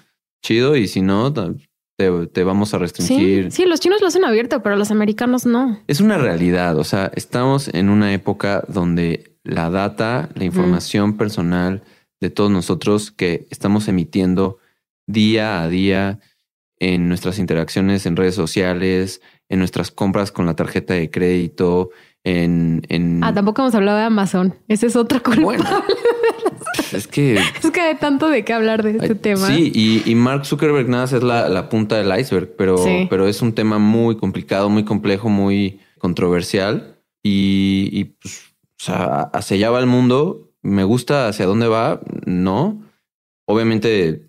chido, 0.43 0.77
y 0.77 0.89
si 0.89 1.03
no, 1.03 1.33
te, 1.33 2.11
te 2.33 2.45
vamos 2.45 2.73
a 2.75 2.79
restringir. 2.79 3.53
sí, 3.53 3.65
los 3.67 3.79
chinos 3.81 4.01
lo 4.01 4.07
hacen 4.07 4.25
abierto, 4.25 4.62
pero 4.62 4.77
los 4.77 4.91
americanos 4.91 5.45
no. 5.45 5.79
Es 5.87 6.01
una 6.01 6.17
realidad. 6.19 6.79
O 6.79 6.85
sea, 6.85 7.12
estamos 7.15 7.69
en 7.69 7.91
una 7.91 8.12
época 8.15 8.65
donde 8.69 9.37
la 9.45 9.69
data, 9.71 10.31
la 10.35 10.45
información 10.45 11.17
personal 11.19 11.83
de 12.21 12.31
todos 12.31 12.51
nosotros 12.51 13.11
que 13.11 13.47
estamos 13.51 13.87
emitiendo 13.89 14.59
día 15.07 15.61
a 15.62 15.69
día 15.69 16.21
en 16.83 17.09
nuestras 17.09 17.39
interacciones 17.39 18.07
en 18.07 18.17
redes 18.17 18.35
sociales, 18.35 19.21
en 19.49 19.61
nuestras 19.61 19.93
compras 19.93 20.33
con 20.33 20.47
la 20.47 20.57
tarjeta 20.57 20.95
de 20.95 21.11
crédito, 21.11 21.91
en... 22.25 22.83
en... 22.89 23.23
Ah, 23.23 23.33
tampoco 23.33 23.62
hemos 23.62 23.75
hablado 23.77 23.99
de 23.99 24.05
Amazon. 24.05 24.57
Ese 24.67 24.89
es 24.89 24.97
otro 24.97 25.23
culpable. 25.23 25.59
Bueno, 25.59 25.85
es 26.93 27.07
que... 27.07 27.39
Es 27.62 27.71
que 27.71 27.81
hay 27.81 27.95
tanto 27.95 28.29
de 28.29 28.45
qué 28.45 28.53
hablar 28.53 28.83
de 28.83 28.97
este 28.97 29.15
tema. 29.15 29.47
Sí, 29.47 29.71
y, 29.73 30.11
y 30.11 30.15
Mark 30.17 30.45
Zuckerberg 30.45 30.89
nada 30.89 31.05
más 31.05 31.12
es 31.12 31.23
la, 31.23 31.49
la 31.49 31.69
punta 31.69 31.97
del 32.03 32.19
iceberg, 32.19 32.57
pero, 32.59 32.77
Sí. 32.79 33.07
pero 33.09 33.29
es 33.29 33.43
un 33.43 33.53
tema 33.55 33.79
muy 33.79 34.17
complicado, 34.17 34.69
muy 34.69 34.85
complejo, 34.85 35.29
muy 35.29 35.79
controversial. 35.99 36.99
Y, 37.23 37.91
y, 37.93 38.05
pues, 38.21 38.41
o 38.81 38.85
sea, 38.85 39.05
hacia 39.33 39.57
allá 39.57 39.71
va 39.71 39.79
el 39.79 39.87
mundo. 39.87 40.51
Me 40.62 40.83
gusta 40.83 41.29
hacia 41.29 41.47
dónde 41.47 41.69
va, 41.69 42.01
no. 42.27 42.83
Obviamente 43.47 44.27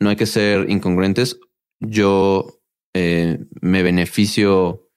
no 0.00 0.10
hay 0.10 0.16
que 0.16 0.26
ser 0.26 0.68
incongruentes. 0.68 1.38
Yo 1.80 2.60
eh, 2.94 3.38
me 3.60 3.82
beneficio 3.82 4.88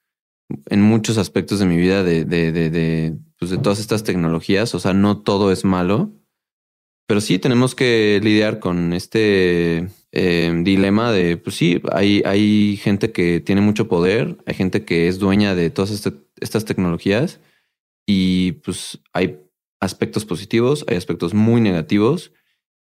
en 0.67 0.81
muchos 0.81 1.17
aspectos 1.17 1.59
de 1.59 1.65
mi 1.65 1.77
vida 1.77 2.03
de, 2.03 2.25
de, 2.25 2.51
de, 2.51 3.17
pues 3.37 3.51
de 3.51 3.57
todas 3.57 3.79
estas 3.79 4.03
tecnologías. 4.03 4.73
O 4.75 4.79
sea, 4.79 4.93
no 4.93 5.21
todo 5.21 5.51
es 5.51 5.65
malo. 5.65 6.13
Pero 7.07 7.21
sí 7.21 7.39
tenemos 7.39 7.73
que 7.73 8.19
lidiar 8.21 8.59
con 8.59 8.91
este 8.91 9.87
eh, 10.11 10.61
dilema 10.63 11.11
de, 11.13 11.37
pues 11.37 11.55
sí, 11.55 11.81
hay, 11.93 12.21
hay 12.25 12.75
gente 12.77 13.13
que 13.13 13.39
tiene 13.39 13.61
mucho 13.61 13.87
poder, 13.87 14.37
hay 14.45 14.55
gente 14.55 14.83
que 14.83 15.07
es 15.07 15.17
dueña 15.17 15.55
de 15.55 15.69
todas 15.69 15.91
este- 15.91 16.13
estas 16.41 16.65
tecnologías 16.65 17.39
y 18.05 18.53
pues 18.63 18.99
hay 19.13 19.39
aspectos 19.79 20.25
positivos, 20.25 20.83
hay 20.89 20.97
aspectos 20.97 21.33
muy 21.33 21.61
negativos 21.61 22.33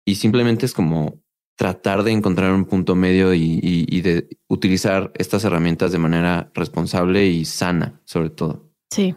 y 0.05 0.15
simplemente 0.15 0.67
es 0.67 0.73
como 0.73 1.19
tratar 1.61 2.01
de 2.01 2.11
encontrar 2.11 2.51
un 2.53 2.65
punto 2.65 2.95
medio 2.95 3.35
y, 3.35 3.59
y- 3.61 3.85
y 3.87 4.01
de 4.01 4.27
utilizar 4.47 5.11
estas 5.13 5.43
herramientas 5.45 5.91
de 5.91 5.99
manera 5.99 6.49
responsable 6.55 7.27
y 7.27 7.45
sana, 7.45 8.01
sobre 8.03 8.31
todo, 8.31 8.71
Sí. 8.89 9.13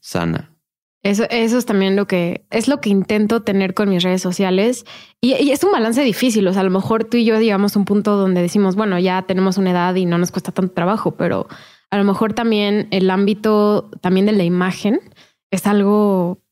sana. 0.00 0.54
Eso, 1.02 1.24
eso 1.28 1.58
es 1.58 1.66
también 1.66 1.96
lo 1.96 2.06
que 2.06 2.46
es 2.50 2.68
lo 2.68 2.80
que 2.80 2.90
intento 2.90 3.42
tener 3.42 3.74
con 3.74 3.88
mis 3.88 4.04
redes 4.04 4.22
sociales. 4.22 4.84
Y, 5.20 5.34
y 5.42 5.50
es 5.50 5.64
un 5.64 5.72
balance 5.72 6.00
difícil. 6.04 6.46
O 6.46 6.52
sea, 6.52 6.60
a 6.60 6.64
lo 6.64 6.70
mejor 6.70 7.02
tú 7.02 7.16
y 7.16 7.24
yo 7.24 7.36
llegamos 7.40 7.74
a 7.74 7.78
un 7.80 7.84
punto 7.84 8.16
donde 8.16 8.42
decimos, 8.42 8.76
bueno, 8.76 8.96
ya 9.00 9.22
tenemos 9.22 9.58
una 9.58 9.72
edad 9.72 9.94
y 9.96 10.06
no 10.06 10.18
nos 10.18 10.30
cuesta 10.30 10.52
tanto 10.52 10.72
trabajo, 10.74 11.16
pero 11.16 11.48
a 11.90 11.96
lo 11.98 12.04
mejor 12.04 12.32
también 12.32 12.86
el 12.92 13.10
ámbito 13.10 13.90
también 14.00 14.26
de 14.26 14.32
la 14.32 14.44
imagen 14.44 15.00
es 15.50 15.66
algo 15.66 16.42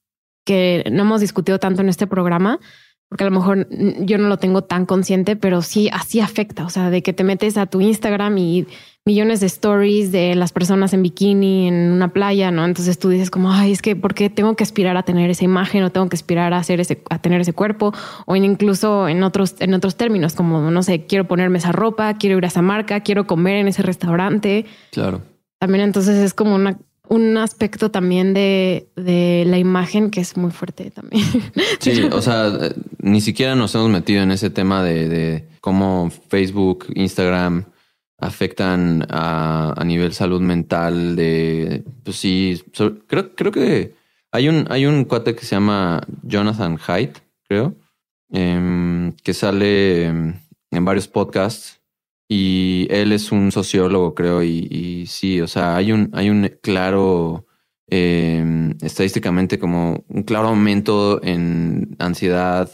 que 0.45 0.83
no 0.91 1.03
hemos 1.03 1.21
discutido 1.21 1.59
tanto 1.61 1.83
en 1.83 1.89
este 1.89 2.07
programa, 2.09 2.59
porque 3.09 3.25
a 3.25 3.31
lo 3.31 3.37
mejor 3.39 3.69
yo 3.71 4.19
no 4.19 4.29
lo 4.29 4.37
tengo 4.37 4.63
tan 4.63 4.85
consciente, 4.85 5.37
pero 5.37 5.63
sí 5.63 5.89
así 5.93 6.21
afecta. 6.21 6.65
O 6.65 6.71
sea, 6.71 6.91
de 6.91 7.03
que 7.03 7.13
te 7.13 7.23
metes 7.23 7.57
a 7.57 7.67
tu 7.67 7.81
Instagram 7.81 8.37
y 8.39 8.67
millones 9.05 9.39
de 9.39 9.47
stories 9.47 10.11
de 10.11 10.35
las 10.35 10.53
personas 10.53 10.93
en 10.93 11.05
bikini 11.05 11.69
en 11.69 11.93
una 11.93 12.13
playa, 12.13 12.51
¿no? 12.51 12.65
Entonces 12.65 12.99
tú 12.99 13.09
dices 13.09 13.31
como, 13.31 13.53
ay, 13.53 13.71
es 13.71 13.81
que 13.81 13.95
¿por 13.95 14.15
qué 14.15 14.29
tengo 14.29 14.57
que 14.57 14.65
aspirar 14.65 14.97
a 14.97 15.05
tener 15.05 15.31
esa 15.31 15.45
imagen 15.45 15.85
o 15.85 15.91
tengo 15.91 16.09
que 16.09 16.17
aspirar 16.17 16.53
a 16.53 16.59
hacer 16.59 16.81
ese, 16.81 17.01
a 17.09 17.21
tener 17.21 17.41
ese 17.41 17.53
cuerpo? 17.53 17.95
O 18.27 18.35
incluso 18.35 19.07
en 19.07 19.23
otros, 19.23 19.55
en 19.61 19.73
otros 19.75 19.97
términos, 19.97 20.35
como, 20.35 20.73
no 20.73 20.83
sé, 20.83 21.07
quiero 21.07 21.29
ponerme 21.29 21.59
esa 21.59 21.71
ropa, 21.71 22.15
quiero 22.15 22.37
ir 22.37 22.45
a 22.45 22.49
esa 22.49 22.63
marca, 22.63 23.01
quiero 23.01 23.29
comer 23.29 23.59
en 23.59 23.69
ese 23.69 23.83
restaurante. 23.83 24.67
Claro. 24.91 25.23
También 25.61 25.85
entonces 25.85 26.17
es 26.17 26.35
como 26.35 26.57
una, 26.57 26.77
un 27.09 27.37
aspecto 27.37 27.91
también 27.91 28.35
de, 28.35 28.89
de 28.97 29.45
la 29.47 29.59
imagen 29.59 30.11
que 30.11 30.21
es 30.21 30.37
muy 30.37 30.51
fuerte 30.51 30.91
también. 30.91 31.25
Sí, 31.81 32.03
o 32.11 32.21
sea, 32.21 32.53
ni 32.99 33.21
siquiera 33.21 33.55
nos 33.55 33.75
hemos 33.75 33.91
metido 33.91 34.23
en 34.23 34.31
ese 34.31 34.51
tema 34.51 34.83
de, 34.83 35.09
de 35.09 35.49
cómo 35.61 36.11
Facebook, 36.29 36.87
Instagram 36.95 37.65
afectan 38.19 39.07
a, 39.11 39.75
a 39.77 39.85
nivel 39.85 40.13
salud 40.13 40.41
mental. 40.41 41.17
De 41.17 41.85
pues 42.03 42.17
sí, 42.17 42.63
creo, 43.07 43.35
creo 43.35 43.53
que 43.53 43.95
hay 44.33 44.49
un, 44.49 44.67
hay 44.71 44.87
un 44.87 45.05
cuate 45.05 45.35
que 45.35 45.45
se 45.45 45.55
llama 45.55 46.03
Jonathan 46.23 46.79
Haidt, 46.87 47.19
creo, 47.49 47.75
em, 48.31 49.13
que 49.23 49.35
sale 49.35 50.07
en 50.07 50.85
varios 50.85 51.09
podcasts 51.09 51.76
y 52.29 52.87
él 52.91 53.13
es 53.13 53.33
un 53.33 53.53
sociólogo, 53.53 54.15
creo, 54.15 54.43
y, 54.43 54.67
y 54.71 55.07
sí, 55.07 55.41
o 55.41 55.47
sea, 55.47 55.77
hay 55.77 55.93
un, 55.93 56.11
hay 56.13 56.31
un 56.31 56.51
claro 56.61 57.47
eh, 57.89 58.75
estadísticamente 58.83 59.59
como 59.59 60.05
un 60.09 60.23
claro 60.25 60.49
aumento 60.49 61.23
en 61.23 61.97
ansiedad, 61.99 62.71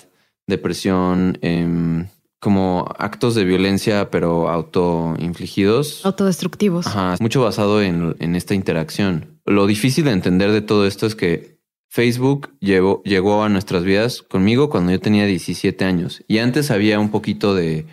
depresión, 0.46 1.38
em, 1.42 2.06
como 2.40 2.86
actos 2.98 3.34
de 3.34 3.44
violencia, 3.44 4.10
pero 4.10 4.48
autoinfligidos. 4.48 6.04
Autodestructivos. 6.04 6.86
Ajá, 6.86 7.16
mucho 7.20 7.42
basado 7.42 7.82
en, 7.82 8.16
en 8.18 8.34
esta 8.34 8.54
interacción. 8.54 9.40
Lo 9.44 9.66
difícil 9.66 10.06
de 10.06 10.12
entender 10.12 10.50
de 10.50 10.62
todo 10.62 10.86
esto 10.86 11.06
es 11.06 11.14
que 11.14 11.60
Facebook 11.88 12.56
llegó, 12.58 13.02
llegó 13.04 13.44
a 13.44 13.48
nuestras 13.48 13.84
vidas 13.84 14.22
conmigo 14.22 14.70
cuando 14.70 14.92
yo 14.92 14.98
tenía 14.98 15.26
17 15.26 15.84
años 15.84 16.24
y 16.26 16.38
antes 16.38 16.70
había 16.70 16.98
un 16.98 17.10
poquito 17.10 17.54
de 17.54 17.86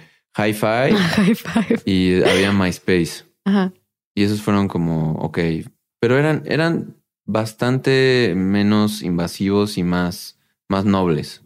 hi-fi 0.48 0.94
High 0.96 1.36
five. 1.36 1.82
y 1.86 2.24
había 2.24 2.52
MySpace. 2.52 3.26
Ajá. 3.46 3.74
Y 4.16 4.24
esos 4.24 4.42
fueron 4.42 4.68
como, 4.68 5.14
ok, 5.14 5.40
pero 6.02 6.18
eran, 6.18 6.44
eran 6.46 6.96
bastante 7.26 8.34
menos 8.36 9.02
invasivos 9.02 9.78
y 9.78 9.84
más, 9.84 10.40
más 10.70 10.86
nobles. 10.86 11.42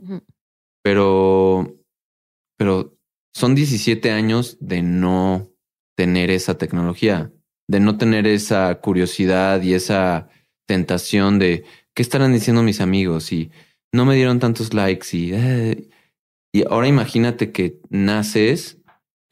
Pero, 0.83 1.75
pero 2.57 2.97
son 3.33 3.55
17 3.55 4.11
años 4.11 4.57
de 4.59 4.81
no 4.81 5.49
tener 5.97 6.31
esa 6.31 6.57
tecnología, 6.57 7.31
de 7.67 7.79
no 7.79 7.97
tener 7.97 8.27
esa 8.27 8.73
curiosidad 8.81 9.61
y 9.61 9.73
esa 9.73 10.29
tentación 10.67 11.39
de 11.39 11.65
qué 11.93 12.01
estarán 12.01 12.33
diciendo 12.33 12.63
mis 12.63 12.81
amigos 12.81 13.31
y 13.31 13.51
no 13.93 14.05
me 14.05 14.15
dieron 14.15 14.39
tantos 14.39 14.73
likes 14.73 15.15
y, 15.15 15.31
eh, 15.33 15.89
y 16.53 16.63
ahora 16.69 16.87
imagínate 16.87 17.51
que 17.51 17.79
naces, 17.89 18.77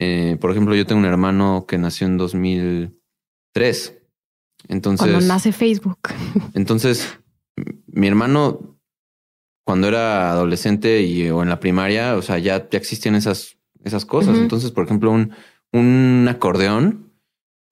eh, 0.02 0.36
por 0.40 0.50
ejemplo, 0.50 0.74
yo 0.74 0.86
tengo 0.86 0.98
un 1.00 1.06
hermano 1.06 1.64
que 1.66 1.78
nació 1.78 2.06
en 2.06 2.16
2003. 2.16 3.98
Entonces, 4.68 5.08
Cuando 5.10 5.26
nace 5.26 5.52
Facebook. 5.52 5.98
entonces 6.54 7.18
mi 7.86 8.06
hermano 8.06 8.78
cuando 9.64 9.86
era 9.88 10.30
adolescente 10.32 11.02
y 11.02 11.30
o 11.30 11.42
en 11.42 11.48
la 11.48 11.60
primaria, 11.60 12.16
o 12.16 12.22
sea, 12.22 12.38
ya, 12.38 12.68
ya 12.68 12.78
existían 12.78 13.14
esas, 13.14 13.58
esas 13.84 14.04
cosas. 14.04 14.36
Entonces, 14.38 14.72
por 14.72 14.84
ejemplo, 14.84 15.12
un, 15.12 15.32
un 15.72 16.26
acordeón 16.28 17.12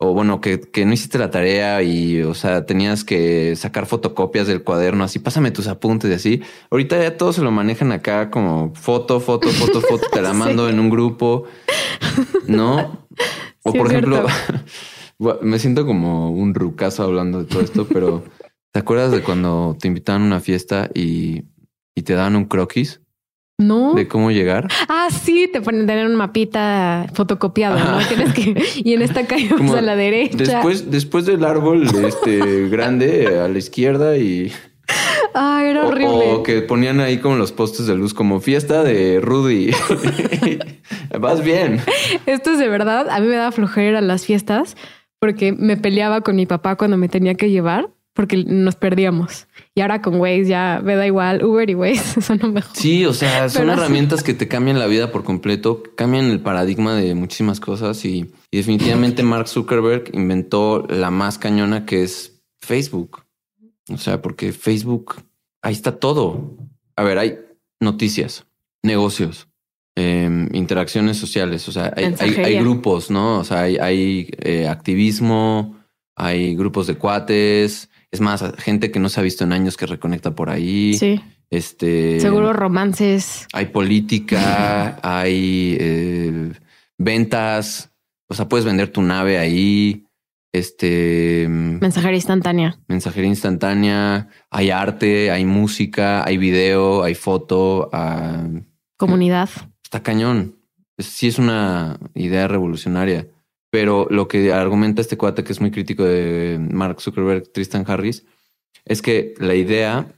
o 0.03 0.15
bueno, 0.15 0.41
que, 0.41 0.61
que 0.61 0.87
no 0.87 0.95
hiciste 0.95 1.19
la 1.19 1.31
tarea 1.31 1.83
y, 1.83 2.23
o 2.23 2.33
sea, 2.33 2.65
tenías 2.65 3.05
que 3.05 3.55
sacar 3.55 3.85
fotocopias 3.85 4.47
del 4.47 4.63
cuaderno, 4.63 5.05
así, 5.05 5.19
pásame 5.19 5.51
tus 5.51 5.67
apuntes 5.67 6.11
y 6.11 6.15
así. 6.15 6.43
Ahorita 6.71 6.99
ya 6.99 7.19
todos 7.19 7.37
se 7.37 7.43
lo 7.43 7.51
manejan 7.51 7.93
acá 7.93 8.31
como 8.31 8.75
foto, 8.75 9.21
foto, 9.21 9.51
foto, 9.51 9.83
foto, 9.83 10.07
te 10.11 10.23
la 10.23 10.31
Sí. 10.33 10.37
mando 10.39 10.71
en 10.71 10.81
un 10.81 10.89
grupo, 10.89 11.45
¿no? 12.47 13.07
O 13.63 13.73
Sí, 13.73 13.79
por 13.79 13.89
ejemplo, 13.89 14.25
me 15.43 15.59
siento 15.59 15.85
como 15.85 16.31
un 16.31 16.55
rucazo 16.55 17.03
hablando 17.03 17.41
de 17.41 17.45
todo 17.45 17.61
esto, 17.61 17.87
pero 17.87 18.25
¿te 18.73 18.81
acuerdas 18.81 19.13
de 19.13 19.21
cuando 19.23 19.77
te 19.79 19.87
invitaban 19.89 20.23
a 20.23 20.27
una 20.27 20.41
fiesta 20.41 20.89
y, 20.95 21.43
y 21.95 22.03
te 22.03 22.15
daban 22.15 22.37
un 22.37 22.47
croquis 22.47 23.03
No. 23.59 23.93
de 23.93 24.09
cómo 24.09 24.31
llegar? 24.31 24.67
Ah, 24.89 25.09
sí, 25.11 25.47
te 25.53 25.61
ponen 25.61 25.87
tener 25.87 26.07
un 26.07 26.17
mapita 26.17 27.07
fotocopiado, 27.13 27.79
¿no? 27.79 27.99
Tienes 28.09 28.33
que. 28.33 28.63
Y 28.83 28.95
en 28.95 29.03
esta 29.03 29.27
calle 29.27 29.49
vas 29.51 29.59
Como 29.59 29.75
a 29.75 29.83
la 29.83 29.95
derecha. 29.95 30.39
Después, 30.39 30.91
después 30.91 31.27
del 31.27 31.45
árbol 31.45 31.83
este 32.07 32.69
grande 32.71 33.41
a 33.41 33.47
la 33.49 33.59
izquierda 33.59 34.17
y 34.17 34.51
Ah, 35.35 35.63
era 35.65 35.87
horrible. 35.87 36.33
o 36.33 36.43
que 36.43 36.63
ponían 36.63 37.01
ahí 37.01 37.19
como 37.19 37.37
los 37.37 37.53
postes 37.53 37.87
de 37.87 37.95
luz 37.97 38.15
como 38.15 38.41
fiesta 38.41 38.83
de 38.83 39.21
Rudy. 39.21 39.71
Vas 41.21 41.43
bien. 41.45 41.81
Esto 42.27 42.53
es 42.53 42.59
de 42.59 42.69
verdad. 42.69 43.09
A 43.11 43.21
mí 43.21 43.27
me 43.27 43.37
daba 43.37 43.53
flojera 43.53 44.01
las 44.01 44.25
fiestas 44.25 44.77
porque 45.19 45.53
me 45.53 45.77
peleaba 45.77 46.23
con 46.23 46.37
mi 46.37 46.47
papá 46.47 46.77
cuando 46.77 46.97
me 46.97 47.09
tenía 47.09 47.35
que 47.35 47.51
llevar 47.51 47.91
porque 48.13 48.45
nos 48.45 48.75
perdíamos. 48.75 49.47
Y 49.75 49.81
ahora 49.83 50.03
con 50.03 50.17
Waze 50.17 50.45
ya 50.47 50.81
me 50.85 50.97
da 50.97 51.07
igual. 51.07 51.45
Uber 51.45 51.69
y 51.71 51.75
Waze 51.75 52.21
son 52.23 52.39
lo 52.43 52.49
mejor. 52.49 52.77
Sí, 52.77 53.05
o 53.07 53.15
sea, 53.15 53.49
son 53.49 53.63
Pero- 53.63 53.75
herramientas 53.75 54.23
que 54.23 54.35
te 54.35 54.49
cambian 54.49 54.79
la 54.79 54.87
vida 54.87 55.13
por 55.13 55.25
completo, 55.25 55.83
cambian 55.97 56.27
el 56.27 56.41
paradigma 56.41 56.95
de 56.95 57.15
muchísimas 57.15 57.61
cosas 57.61 58.05
y, 58.05 58.33
y 58.51 58.57
definitivamente 58.57 59.23
Mark 59.23 59.49
Zuckerberg 59.49 60.11
inventó 60.13 60.87
la 60.89 61.11
más 61.11 61.39
cañona 61.39 61.87
que 61.87 62.03
es 62.03 62.43
Facebook. 62.61 63.23
O 63.91 63.99
sea, 63.99 64.21
porque 64.23 64.53
Facebook, 64.53 65.17
ahí 65.63 65.73
está 65.73 65.99
todo. 65.99 66.57
A 66.97 67.03
ver, 67.03 67.19
hay 67.19 67.39
noticias, 67.81 68.47
negocios, 68.83 69.49
em, 69.97 70.49
interacciones 70.55 71.17
sociales, 71.17 71.69
o 71.69 71.73
sea, 71.73 71.93
hay, 71.97 72.05
hay- 72.05 72.05
hay 72.05 72.11
Mensajería. 72.11 72.61
grupos, 72.63 73.11
¿no? 73.11 73.39
O 73.41 73.45
sea, 73.45 73.63
hay, 73.63 73.77
hay, 73.79 74.31
eh, 74.39 74.69
activismo, 74.69 75.77
hay 76.17 76.55
grupos 76.55 76.87
de 76.87 76.95
cuates, 76.97 77.89
es 78.11 78.21
más, 78.21 78.45
gente 78.59 78.91
que 78.91 79.01
no 79.01 79.09
se 79.09 79.21
ha 79.21 79.23
visto 79.23 79.45
en 79.45 79.53
años 79.53 79.77
que 79.77 79.87
reconecta 79.87 80.35
por 80.35 80.51
ahí. 80.51 80.95
Sí. 80.95 81.21
Este. 81.51 82.21
Seguro 82.21 82.53
romances. 82.53 83.47
Hay 83.53 83.67
política, 83.67 84.99
hay 85.03 85.77
eh, 85.81 86.53
ventas. 86.99 87.91
O 88.29 88.35
sea, 88.35 88.49
puedes 88.49 88.65
vender 88.65 88.89
tu 88.93 89.03
nave 89.03 89.39
ahí. 89.39 90.05
Este. 90.53 91.47
Mensajería 91.49 92.17
instantánea. 92.17 92.79
Mensajería 92.89 93.29
instantánea. 93.29 94.29
Hay 94.51 94.71
arte, 94.71 95.31
hay 95.31 95.45
música, 95.45 96.25
hay 96.27 96.37
video, 96.39 97.03
hay 97.03 97.15
foto. 97.15 97.89
ah, 97.93 98.49
Comunidad. 98.97 99.49
está 99.85 100.03
cañón. 100.03 100.57
Sí 100.99 101.29
es 101.29 101.39
una 101.39 101.99
idea 102.15 102.49
revolucionaria. 102.49 103.29
Pero 103.73 104.09
lo 104.11 104.27
que 104.27 104.53
argumenta 104.53 105.01
este 105.01 105.17
cuate 105.17 105.45
que 105.45 105.53
es 105.53 105.61
muy 105.61 105.71
crítico 105.71 106.05
de 106.05 106.59
Mark 106.73 107.01
Zuckerberg, 107.01 107.53
Tristan 107.53 107.85
Harris, 107.87 108.27
es 108.85 109.01
que 109.01 109.35
la 109.39 109.55
idea, 109.55 110.13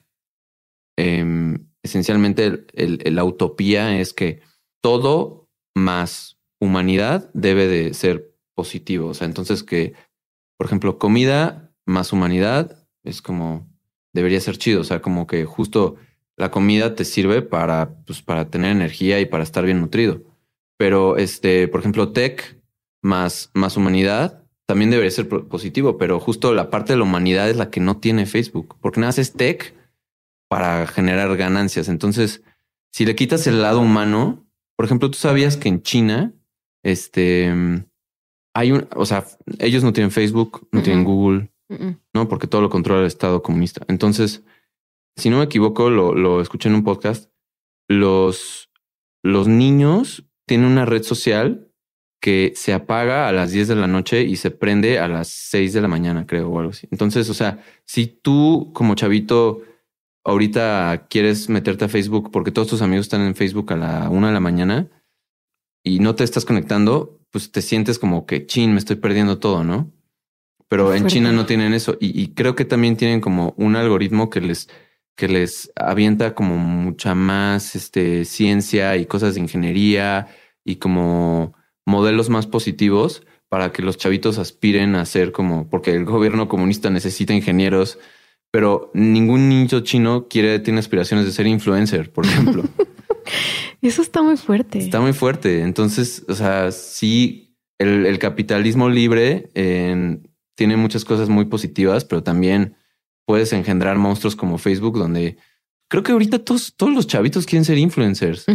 em, 0.97 1.69
esencialmente 1.83 2.45
el- 2.47 2.67
el- 3.05 3.15
la 3.15 3.25
utopía 3.25 3.99
es 4.01 4.13
que 4.15 4.41
todo 4.83 5.51
más 5.77 6.39
humanidad 6.61 7.31
debe 7.35 7.67
de 7.67 7.93
ser 7.95 8.33
positivo. 8.55 9.09
O 9.09 9.15
sea, 9.15 9.27
entonces 9.27 9.63
que, 9.63 9.93
por 10.63 10.69
ejemplo, 10.69 10.97
comida 10.97 11.73
más 11.87 12.13
humanidad 12.13 12.87
es 13.03 13.21
como, 13.21 13.69
debería 14.13 14.41
ser 14.41 14.59
chido. 14.59 14.81
O 14.81 14.85
sea, 14.85 15.03
como 15.03 15.27
que 15.27 15.45
justo 15.45 15.97
la 16.37 16.53
comida 16.53 16.95
te 16.95 17.05
sirve 17.05 17.43
para, 17.43 17.97
pues, 18.07 18.23
para 18.23 18.49
tener 18.49 18.71
energía 18.71 19.19
y 19.19 19.27
para 19.27 19.43
estar 19.43 19.65
bien 19.65 19.81
nutrido. 19.81 20.23
Pero, 20.77 21.17
este, 21.17 21.67
por 21.67 21.81
ejemplo, 21.81 22.13
tech 22.13 22.61
más, 23.03 23.51
más 23.55 23.77
humanidad 23.77 24.45
también 24.65 24.93
debería 24.93 25.11
ser 25.11 25.29
positivo, 25.29 25.99
pero 25.99 26.21
justo 26.21 26.55
la 26.55 26.71
parte 26.71 26.93
de 26.93 26.99
la 26.99 27.07
humanidad 27.07 27.51
es 27.51 27.57
la 27.57 27.69
que 27.69 27.81
no 27.81 27.97
tiene 27.97 28.25
Facebook, 28.27 28.77
porque 28.81 29.01
nada 29.01 29.21
es 29.21 29.33
tech 29.33 29.75
para 30.49 30.87
generar 30.87 31.37
ganancias. 31.37 31.89
Entonces, 31.89 32.45
si 32.93 33.05
le 33.05 33.17
quitas 33.17 33.49
el 33.49 33.63
lado 33.63 33.81
humano, 33.81 34.47
por 34.77 34.87
ejemplo, 34.87 35.11
tú 35.11 35.19
sabías 35.19 35.57
que 35.57 35.69
en 35.69 35.83
China, 35.83 36.33
este, 36.85 37.53
hay 38.55 38.73
un, 38.73 38.89
o 38.95 39.07
sea, 39.07 39.25
ellos 39.59 39.85
no 39.85 39.93
tienen 39.93 40.11
Facebook, 40.11 40.69
no 40.73 40.83
tienen. 40.83 41.05
Google. 41.05 41.49
¿no? 42.13 42.29
Porque 42.29 42.47
todo 42.47 42.61
lo 42.61 42.69
controla 42.69 43.01
el 43.01 43.07
Estado 43.07 43.43
comunista. 43.43 43.83
Entonces, 43.89 44.45
si 45.17 45.31
no 45.31 45.39
me 45.39 45.45
equivoco, 45.45 45.89
lo, 45.89 46.15
lo 46.15 46.43
escuché 46.43 46.69
en 46.69 46.75
un 46.75 46.85
podcast, 46.85 47.31
los, 47.89 48.71
los 49.23 49.49
niños 49.49 50.25
tienen 50.47 50.67
una 50.67 50.85
red 50.85 51.03
social 51.03 51.73
que 52.21 52.53
se 52.55 52.73
apaga 52.73 53.29
a 53.29 53.33
las 53.33 53.51
10 53.51 53.69
de 53.69 53.75
la 53.77 53.89
noche 53.89 54.23
y 54.23 54.37
se 54.37 54.51
prende 54.51 54.99
a 54.99 55.09
las 55.09 55.29
6 55.29 55.73
de 55.73 55.81
la 55.81 55.89
mañana, 55.89 56.27
creo, 56.27 56.51
o 56.51 56.59
algo 56.61 56.71
así. 56.71 56.87
Entonces, 56.91 57.29
o 57.29 57.35
sea, 57.35 57.65
si 57.85 58.07
tú 58.07 58.71
como 58.75 58.95
chavito 58.95 59.63
ahorita 60.25 61.09
quieres 61.11 61.49
meterte 61.49 61.85
a 61.85 61.89
Facebook 61.89 62.31
porque 62.31 62.53
todos 62.53 62.69
tus 62.69 62.83
amigos 62.83 63.07
están 63.07 63.23
en 63.23 63.35
Facebook 63.35 63.73
a 63.73 63.77
la 63.77 64.09
una 64.09 64.29
de 64.29 64.35
la 64.35 64.41
mañana 64.41 64.89
y 65.83 65.99
no 65.99 66.15
te 66.15 66.23
estás 66.23 66.45
conectando, 66.45 67.19
pues 67.33 67.51
te 67.51 67.63
sientes 67.63 67.99
como 67.99 68.25
que, 68.25 68.47
chin, 68.47 68.73
me 68.73 68.79
estoy 68.79 68.97
perdiendo 68.97 69.39
todo, 69.41 69.65
¿no? 69.65 69.91
Pero 70.69 70.95
en. 70.95 71.09
China 71.09 71.33
no 71.33 71.45
tienen 71.45 71.75
eso 71.75 71.97
y, 72.01 72.19
y 72.19 72.35
creo 72.35 72.55
que 72.55 72.65
también 72.65 72.97
tienen 72.97 73.21
como 73.21 73.55
un 73.57 73.75
algoritmo 73.75 74.31
que 74.31 74.41
les 74.41 74.69
que 75.17 75.29
les 75.29 75.71
avienta 75.77 76.35
como 76.35 76.57
mucha 76.57 77.15
más 77.15 77.77
este, 77.77 78.25
ciencia 78.25 78.97
y 78.97 79.07
cosas 79.07 79.35
de 79.35 79.41
ingeniería 79.41 80.29
y 80.65 80.77
como 80.77 81.55
modelos 81.85 82.31
más 82.31 82.47
positivos 82.47 83.23
para 83.49 83.73
que 83.73 83.83
los 83.83 83.99
chavitos 83.99 84.39
aspiren 84.39 84.95
a 84.95 85.05
ser 85.05 85.33
como, 85.33 85.69
porque 85.69 85.91
el 85.95 86.05
gobierno 86.07 86.49
comunista 86.49 86.89
necesita 86.89 87.35
ingenieros, 87.35 87.99
pero 88.51 88.91
ningún 88.95 89.49
niño 89.49 89.81
chino 89.81 90.27
quiere, 90.29 90.59
tiene 90.59 90.81
aspiraciones 90.81 91.27
de 91.27 91.33
ser 91.33 91.47
influencer, 91.47 92.11
por 92.11 92.25
ejemplo. 92.25 92.63
Eso 93.83 94.01
está 94.01 94.23
muy 94.23 94.37
fuerte. 94.37 94.79
Está 94.79 95.01
muy 95.01 95.13
fuerte. 95.13 95.63
Entonces, 95.63 96.25
o 96.29 96.35
sea, 96.35 96.71
sí, 96.71 97.57
el, 97.79 98.07
el 98.07 98.19
capitalismo 98.19 98.89
libre 98.89 99.51
eh, 99.55 100.21
tiene 100.55 100.77
muchas 100.77 101.05
cosas 101.05 101.29
muy 101.29 101.47
positivas, 101.47 102.05
pero 102.05 102.23
también 102.23 102.77
puedes 103.27 103.53
engendrar 103.53 103.99
monstruos 103.99 104.37
como 104.37 104.59
Facebook, 104.59 104.99
donde 104.99 105.37
creo 105.89 106.03
que 106.03 106.13
ahorita 106.13 106.39
todos, 106.39 106.75
todos 106.77 106.95
los 106.95 107.07
chavitos 107.07 107.45
quieren 107.47 107.65
ser 107.65 107.79
influencers. 107.79 108.47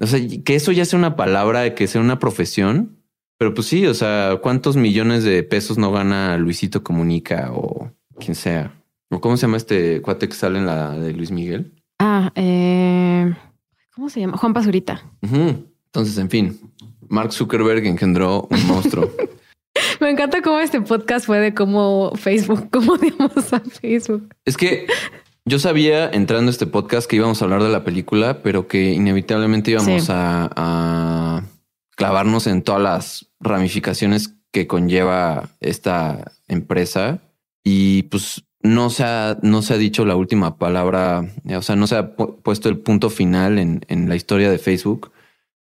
O 0.00 0.06
sea, 0.06 0.20
que 0.44 0.54
eso 0.54 0.72
ya 0.72 0.84
sea 0.84 0.98
una 0.98 1.16
palabra, 1.16 1.74
que 1.74 1.86
sea 1.86 2.00
una 2.00 2.18
profesión. 2.18 3.02
Pero 3.38 3.52
pues 3.52 3.66
sí, 3.66 3.86
o 3.86 3.94
sea, 3.94 4.38
¿cuántos 4.42 4.76
millones 4.76 5.24
de 5.24 5.42
pesos 5.42 5.76
no 5.76 5.92
gana 5.92 6.38
Luisito 6.38 6.82
Comunica 6.82 7.50
o 7.52 7.90
quien 8.18 8.34
sea? 8.34 8.82
¿O 9.10 9.20
cómo 9.20 9.36
se 9.36 9.42
llama 9.42 9.58
este 9.58 10.00
cuate 10.00 10.28
que 10.28 10.34
sale 10.34 10.58
en 10.58 10.66
la 10.66 10.98
de 10.98 11.12
Luis 11.12 11.30
Miguel? 11.30 11.74
Ah, 11.98 12.32
eh, 12.34 13.34
¿cómo 13.96 14.08
se 14.10 14.20
llama? 14.20 14.36
Juan 14.36 14.52
Pazurita. 14.52 15.02
Entonces, 15.22 16.16
en 16.18 16.30
fin, 16.30 16.60
Mark 17.08 17.32
Zuckerberg 17.32 17.84
engendró 17.86 18.46
un 18.50 18.66
monstruo. 18.68 19.10
Me 20.00 20.10
encanta 20.10 20.42
cómo 20.42 20.58
este 20.60 20.80
podcast 20.82 21.26
fue 21.26 21.38
de 21.40 21.54
cómo 21.54 22.12
Facebook, 22.14 22.68
cómo 22.70 22.92
odiamos 22.92 23.52
a 23.52 23.60
Facebook. 23.60 24.34
Es 24.44 24.56
que 24.56 24.86
yo 25.46 25.58
sabía 25.58 26.10
entrando 26.10 26.50
a 26.50 26.52
este 26.52 26.66
podcast 26.66 27.08
que 27.08 27.16
íbamos 27.16 27.40
a 27.40 27.44
hablar 27.46 27.62
de 27.62 27.70
la 27.70 27.84
película, 27.84 28.42
pero 28.42 28.68
que 28.68 28.92
inevitablemente 28.92 29.70
íbamos 29.70 30.04
Sí. 30.04 30.12
a, 30.12 30.50
a 30.54 31.44
clavarnos 31.96 32.46
en 32.46 32.62
todas 32.62 32.82
las 32.82 33.26
ramificaciones 33.40 34.34
que 34.52 34.66
conlleva 34.66 35.48
esta 35.60 36.32
empresa. 36.48 37.22
Y 37.64 38.04
pues 38.04 38.44
no 38.74 38.90
se 38.90 39.04
ha, 39.04 39.38
no 39.42 39.62
se 39.62 39.74
ha 39.74 39.78
dicho 39.78 40.04
la 40.04 40.16
última 40.16 40.58
palabra, 40.58 41.32
o 41.56 41.62
sea, 41.62 41.76
no 41.76 41.86
se 41.86 41.96
ha 41.96 42.16
pu- 42.16 42.40
puesto 42.42 42.68
el 42.68 42.78
punto 42.78 43.10
final 43.10 43.58
en, 43.58 43.80
en 43.88 44.08
la 44.08 44.16
historia 44.16 44.50
de 44.50 44.58
Facebook, 44.58 45.12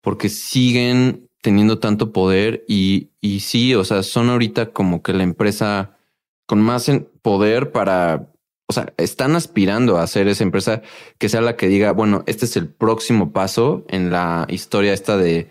porque 0.01 0.29
siguen 0.29 1.29
teniendo 1.41 1.79
tanto 1.79 2.11
poder 2.11 2.65
y, 2.67 3.11
y 3.21 3.41
sí, 3.41 3.75
o 3.75 3.83
sea, 3.83 4.03
son 4.03 4.29
ahorita 4.29 4.71
como 4.73 5.01
que 5.01 5.13
la 5.13 5.23
empresa 5.23 5.97
con 6.45 6.61
más 6.61 6.89
poder 7.21 7.71
para, 7.71 8.31
o 8.67 8.73
sea, 8.73 8.93
están 8.97 9.35
aspirando 9.35 9.97
a 9.97 10.03
hacer 10.03 10.27
esa 10.27 10.43
empresa 10.43 10.81
que 11.17 11.29
sea 11.29 11.41
la 11.41 11.55
que 11.55 11.67
diga, 11.67 11.91
bueno, 11.91 12.23
este 12.25 12.45
es 12.45 12.57
el 12.57 12.67
próximo 12.67 13.31
paso 13.31 13.85
en 13.89 14.11
la 14.11 14.45
historia 14.49 14.93
esta 14.93 15.17
de 15.17 15.49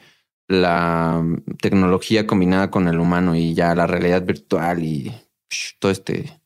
la 0.48 1.24
tecnología 1.60 2.26
combinada 2.26 2.70
con 2.70 2.88
el 2.88 2.98
humano 2.98 3.34
y 3.34 3.54
ya 3.54 3.74
la 3.74 3.86
realidad 3.86 4.24
virtual 4.24 4.84
y 4.84 5.12
todo 5.78 5.92
este 5.92 6.40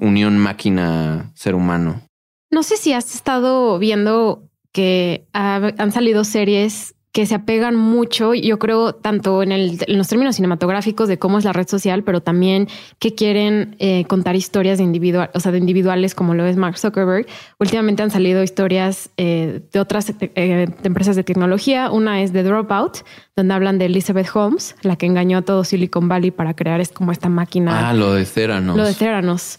unión 0.00 0.38
máquina 0.38 1.32
ser 1.34 1.54
humano. 1.54 2.02
No 2.50 2.62
sé 2.62 2.76
si 2.76 2.92
has 2.92 3.14
estado 3.14 3.78
viendo 3.78 4.48
que 4.72 5.26
han 5.32 5.92
salido 5.92 6.24
series 6.24 6.94
que 7.12 7.26
se 7.26 7.34
apegan 7.34 7.76
mucho, 7.76 8.32
yo 8.32 8.58
creo, 8.58 8.94
tanto 8.94 9.42
en, 9.42 9.52
el, 9.52 9.78
en 9.86 9.98
los 9.98 10.08
términos 10.08 10.36
cinematográficos 10.36 11.08
de 11.08 11.18
cómo 11.18 11.38
es 11.38 11.44
la 11.44 11.52
red 11.52 11.68
social, 11.68 12.04
pero 12.04 12.22
también 12.22 12.68
que 12.98 13.14
quieren 13.14 13.76
eh, 13.78 14.06
contar 14.06 14.34
historias 14.34 14.78
de 14.78 14.84
individual, 14.84 15.30
o 15.34 15.40
sea, 15.40 15.52
de 15.52 15.58
individuales 15.58 16.14
como 16.14 16.32
lo 16.32 16.46
es 16.46 16.56
Mark 16.56 16.78
Zuckerberg. 16.78 17.26
Últimamente 17.58 18.02
han 18.02 18.10
salido 18.10 18.42
historias 18.42 19.10
eh, 19.18 19.60
de 19.70 19.78
otras 19.78 20.10
eh, 20.20 20.68
empresas 20.84 21.14
de 21.14 21.22
tecnología. 21.22 21.90
Una 21.90 22.22
es 22.22 22.32
The 22.32 22.44
Dropout, 22.44 23.00
donde 23.36 23.52
hablan 23.52 23.78
de 23.78 23.86
Elizabeth 23.86 24.28
Holmes, 24.32 24.74
la 24.80 24.96
que 24.96 25.04
engañó 25.04 25.38
a 25.38 25.42
todo 25.42 25.64
Silicon 25.64 26.08
Valley 26.08 26.30
para 26.30 26.54
crear 26.54 26.80
es 26.80 26.92
como 26.92 27.12
esta 27.12 27.28
máquina. 27.28 27.90
Ah, 27.90 27.92
lo 27.92 28.14
de 28.14 28.24
Theranos. 28.24 28.74
Lo 28.74 28.86
de 28.86 28.94
Theranos. 28.94 29.58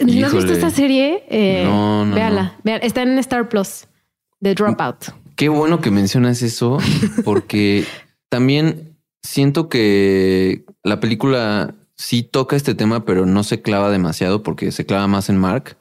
¿No 0.00 0.26
has 0.26 0.34
visto 0.34 0.52
esta 0.52 0.70
serie? 0.70 1.24
no, 1.64 2.04
no, 2.04 2.14
véala. 2.14 2.56
Está 2.82 3.02
en 3.02 3.18
Star 3.18 3.48
Plus, 3.48 3.86
The 4.40 4.54
Dropout. 4.54 5.12
Qué 5.36 5.48
bueno 5.48 5.80
que 5.80 5.90
mencionas 5.90 6.42
eso, 6.42 6.78
porque 7.24 7.84
también 8.28 8.98
siento 9.22 9.68
que 9.68 10.64
la 10.82 11.00
película 11.00 11.74
sí 11.96 12.22
toca 12.22 12.56
este 12.56 12.74
tema, 12.74 13.04
pero 13.04 13.26
no 13.26 13.42
se 13.42 13.62
clava 13.62 13.90
demasiado 13.90 14.42
porque 14.42 14.72
se 14.72 14.86
clava 14.86 15.06
más 15.06 15.28
en 15.28 15.38
Mark. 15.38 15.76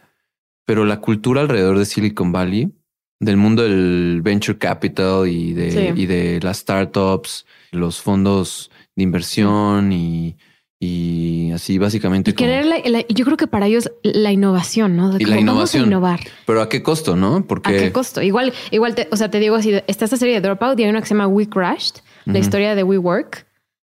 Pero 0.66 0.86
la 0.86 1.02
cultura 1.02 1.42
alrededor 1.42 1.80
de 1.80 1.86
Silicon 1.86 2.32
Valley, 2.32 2.72
del 3.20 3.38
mundo 3.38 3.64
del 3.64 4.22
venture 4.24 4.58
capital 4.58 5.28
y 5.28 5.54
de, 5.54 5.94
y 5.96 6.06
de 6.06 6.40
las 6.42 6.60
startups, 6.60 7.46
los 7.72 8.02
fondos 8.02 8.70
de 8.96 9.04
inversión 9.04 9.92
y 9.92 10.38
y 10.80 11.52
así 11.52 11.78
básicamente. 11.78 12.32
Y 12.32 12.34
querer 12.34 12.66
yo 13.10 13.26
creo 13.26 13.36
que 13.36 13.48
para 13.48 13.68
ellos 13.68 13.92
la 14.02 14.32
innovación, 14.32 14.96
¿no? 14.96 15.18
y 15.20 15.26
la 15.26 15.40
innovación. 15.40 15.86
innovar. 15.88 16.22
Pero 16.46 16.62
a 16.62 16.70
qué 16.70 16.82
costo, 16.82 17.16
¿no? 17.16 17.46
Porque. 17.46 17.70
¿A 17.70 17.80
qué 17.80 17.92
costo? 17.92 18.22
Igual, 18.22 18.54
igual, 18.72 18.96
te, 18.96 19.08
o 19.12 19.18
sea, 19.18 19.30
te 19.30 19.40
digo 19.40 19.56
así: 19.56 19.74
está 19.88 20.06
esta 20.06 20.18
serie 20.18 20.36
de 20.36 20.42
Dropout 20.42 20.80
y 20.80 20.84
hay 20.84 20.90
una 20.90 21.02
que 21.02 21.08
se 21.08 21.14
llama 21.14 21.28
We 21.28 21.50
Crashed, 21.50 21.96
la 22.26 22.40
historia 22.40 22.76
de 22.76 22.84
WeWork. 22.84 23.46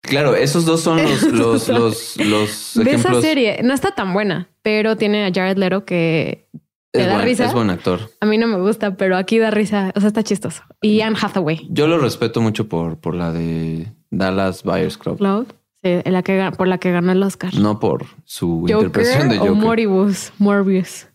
Claro, 0.02 0.34
esos 0.34 0.66
dos 0.66 0.82
son 0.82 1.02
los, 1.02 1.22
los, 1.22 1.68
los, 1.70 2.16
los 2.18 2.74
De 2.74 2.90
esa 2.90 3.18
serie. 3.22 3.60
No 3.64 3.72
está 3.72 3.92
tan 3.92 4.12
buena, 4.12 4.50
pero 4.60 4.96
tiene 4.96 5.24
a 5.24 5.32
Jared 5.32 5.56
Leto 5.56 5.86
que 5.86 6.46
te 6.92 7.06
da 7.06 7.22
risa. 7.22 7.46
Es 7.46 7.54
buen 7.54 7.70
actor. 7.70 8.10
A 8.20 8.26
mí 8.26 8.36
no 8.36 8.46
me 8.46 8.58
gusta, 8.58 8.98
pero 8.98 9.16
aquí 9.16 9.38
da 9.38 9.50
risa. 9.50 9.90
O 9.96 10.00
sea, 10.00 10.08
está 10.08 10.22
chistoso. 10.22 10.62
Y 10.82 11.00
Anne 11.00 11.16
Hathaway. 11.18 11.66
Yo 11.70 11.86
lo 11.86 11.96
respeto 11.96 12.42
mucho 12.42 12.68
por, 12.68 12.98
por 12.98 13.14
la 13.14 13.32
de 13.32 13.90
Dallas 14.10 14.62
Buyers 14.62 14.98
Club. 14.98 15.16
Club 15.16 15.46
la 15.84 16.22
que, 16.22 16.50
por 16.56 16.68
la 16.68 16.78
que 16.78 16.90
ganó 16.90 17.12
el 17.12 17.22
Oscar. 17.22 17.54
No 17.54 17.78
por 17.78 18.06
su 18.24 18.64
interpretación 18.68 19.28
de 19.28 19.38
Joker. 19.38 19.52
O 19.52 19.54
Morbius. 19.54 20.32
Morbius. 20.38 21.06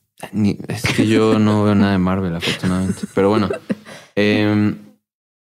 es 0.68 0.84
que 0.96 1.08
yo 1.08 1.40
no 1.40 1.64
veo 1.64 1.76
nada 1.76 1.94
de 1.94 1.98
Marvel, 1.98 2.36
afortunadamente. 2.36 3.02
Pero 3.14 3.30
bueno, 3.30 3.50
em, 4.16 4.78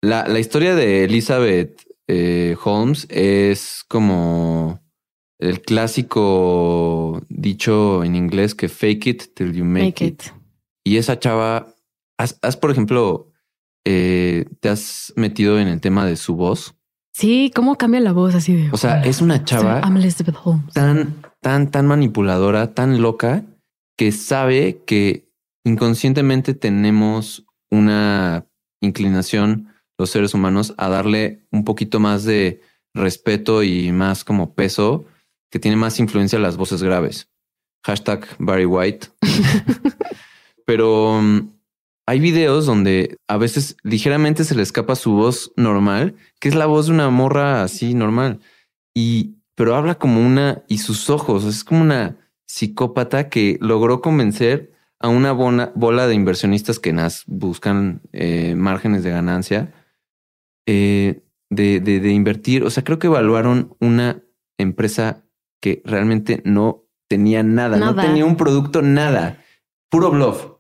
la, 0.03 0.27
la, 0.27 0.39
historia 0.39 0.75
de 0.75 1.05
Elizabeth 1.05 1.83
eh, 2.07 2.57
Holmes 2.65 3.07
es 3.11 3.85
como 3.87 4.81
el 5.39 5.61
clásico 5.61 7.23
dicho 7.29 8.03
en 8.03 8.17
inglés 8.17 8.55
que 8.55 8.69
fake 8.69 9.07
it 9.07 9.35
till 9.35 9.53
you 9.53 9.65
make, 9.65 10.05
it. 10.05 10.23
Y 10.85 10.97
esa 10.97 11.19
chava, 11.19 11.75
has, 12.17 12.57
por 12.57 12.71
ejemplo, 12.71 13.31
eh, 13.85 14.47
te 14.61 14.69
has 14.71 15.13
metido 15.17 15.61
en 15.61 15.69
el 15.69 15.81
tema 15.81 16.07
de 16.07 16.17
su 16.17 16.35
voz. 16.35 16.75
Sí, 17.19 17.51
cómo 17.53 17.77
cambia 17.77 17.99
la 17.99 18.13
voz 18.13 18.37
así 18.37 18.55
de. 18.55 18.71
O 18.71 18.77
sea, 18.77 19.03
es 19.03 19.21
una 19.21 19.45
chava 19.45 19.81
tan, 20.73 21.21
tan, 21.41 21.69
tan 21.73 21.87
manipuladora, 21.89 22.75
tan 22.75 23.03
loca 23.03 23.45
que 23.97 24.13
sabe 24.13 24.85
que 24.87 25.29
inconscientemente 25.65 26.55
tenemos 26.55 27.45
una 27.73 28.47
inclinación 28.81 29.75
los 29.99 30.11
seres 30.11 30.33
humanos 30.33 30.75
a 30.77 30.89
darle 30.89 31.45
un 31.51 31.65
poquito 31.65 31.99
más 31.99 32.23
de 32.23 32.63
respeto 32.95 33.65
y 33.65 33.91
más 33.91 34.23
como 34.23 34.55
peso 34.55 35.05
que 35.51 35.59
tiene 35.59 35.77
más 35.77 35.99
influencia 35.99 36.39
las 36.39 36.57
voces 36.57 36.85
graves. 36.85 37.29
Hashtag 37.85 38.29
Barry 38.39 38.65
White. 38.67 39.09
Pero 40.65 41.21
mm, 41.21 41.58
hay 42.09 42.21
videos 42.21 42.65
donde 42.65 43.19
a 43.29 43.37
veces 43.37 43.77
ligeramente 43.83 44.45
se 44.45 44.55
le 44.55 44.63
escapa 44.63 44.97
su 44.97 45.13
voz 45.13 45.53
normal, 45.57 46.15
que 46.41 46.49
es 46.49 46.55
la 46.55 46.65
voz 46.65 46.87
de 46.87 46.93
una 46.93 47.11
morra 47.11 47.63
así 47.63 47.93
normal. 47.93 48.41
Y, 48.95 49.35
pero 49.55 49.77
habla 49.77 49.97
como 49.97 50.25
una, 50.25 50.63
y 50.69 50.79
sus 50.79 51.11
ojos, 51.11 51.45
es 51.45 51.65
como 51.65 51.83
una 51.83 52.17
psicópata 52.47 53.29
que 53.29 53.59
logró 53.61 54.01
convencer 54.01 54.73
a 54.99 55.09
una 55.09 55.33
bola 55.33 56.07
de 56.07 56.15
inversionistas 56.15 56.79
que 56.79 56.95
nas 56.95 57.25
buscan 57.27 58.01
eh, 58.13 58.55
márgenes 58.57 59.05
de 59.05 59.11
ganancia 59.11 59.75
eh, 60.65 61.21
de, 61.51 61.81
de, 61.81 62.11
invertir. 62.11 62.65
O 62.65 62.71
sea, 62.71 62.85
creo 62.85 62.99
que 62.99 63.09
evaluaron 63.09 63.77
una 63.81 64.23
empresa 64.57 65.27
que 65.61 65.83
realmente 65.85 66.41
no 66.47 66.87
tenía 67.07 67.43
nada, 67.43 67.77
nada. 67.77 67.93
no 67.93 68.01
tenía 68.01 68.25
un 68.25 68.39
producto, 68.39 68.81
nada. 68.81 69.45
Puro 69.91 70.11
bluff 70.11 70.58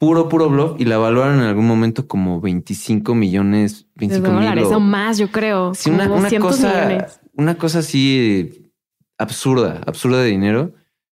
puro, 0.00 0.30
puro 0.30 0.48
bluff 0.48 0.80
y 0.80 0.86
la 0.86 0.94
evaluaron 0.94 1.40
en 1.40 1.44
algún 1.44 1.66
momento 1.66 2.08
como 2.08 2.40
25 2.40 3.14
millones, 3.14 3.86
25 3.96 4.28
de 4.28 4.34
dólares 4.34 4.66
o 4.68 4.80
más, 4.80 5.18
yo 5.18 5.30
creo. 5.30 5.74
Sí, 5.74 5.90
una, 5.90 6.08
cosa, 6.40 7.06
una 7.34 7.54
cosa 7.56 7.80
así 7.80 8.72
absurda, 9.18 9.82
absurda 9.86 10.22
de 10.22 10.30
dinero. 10.30 10.72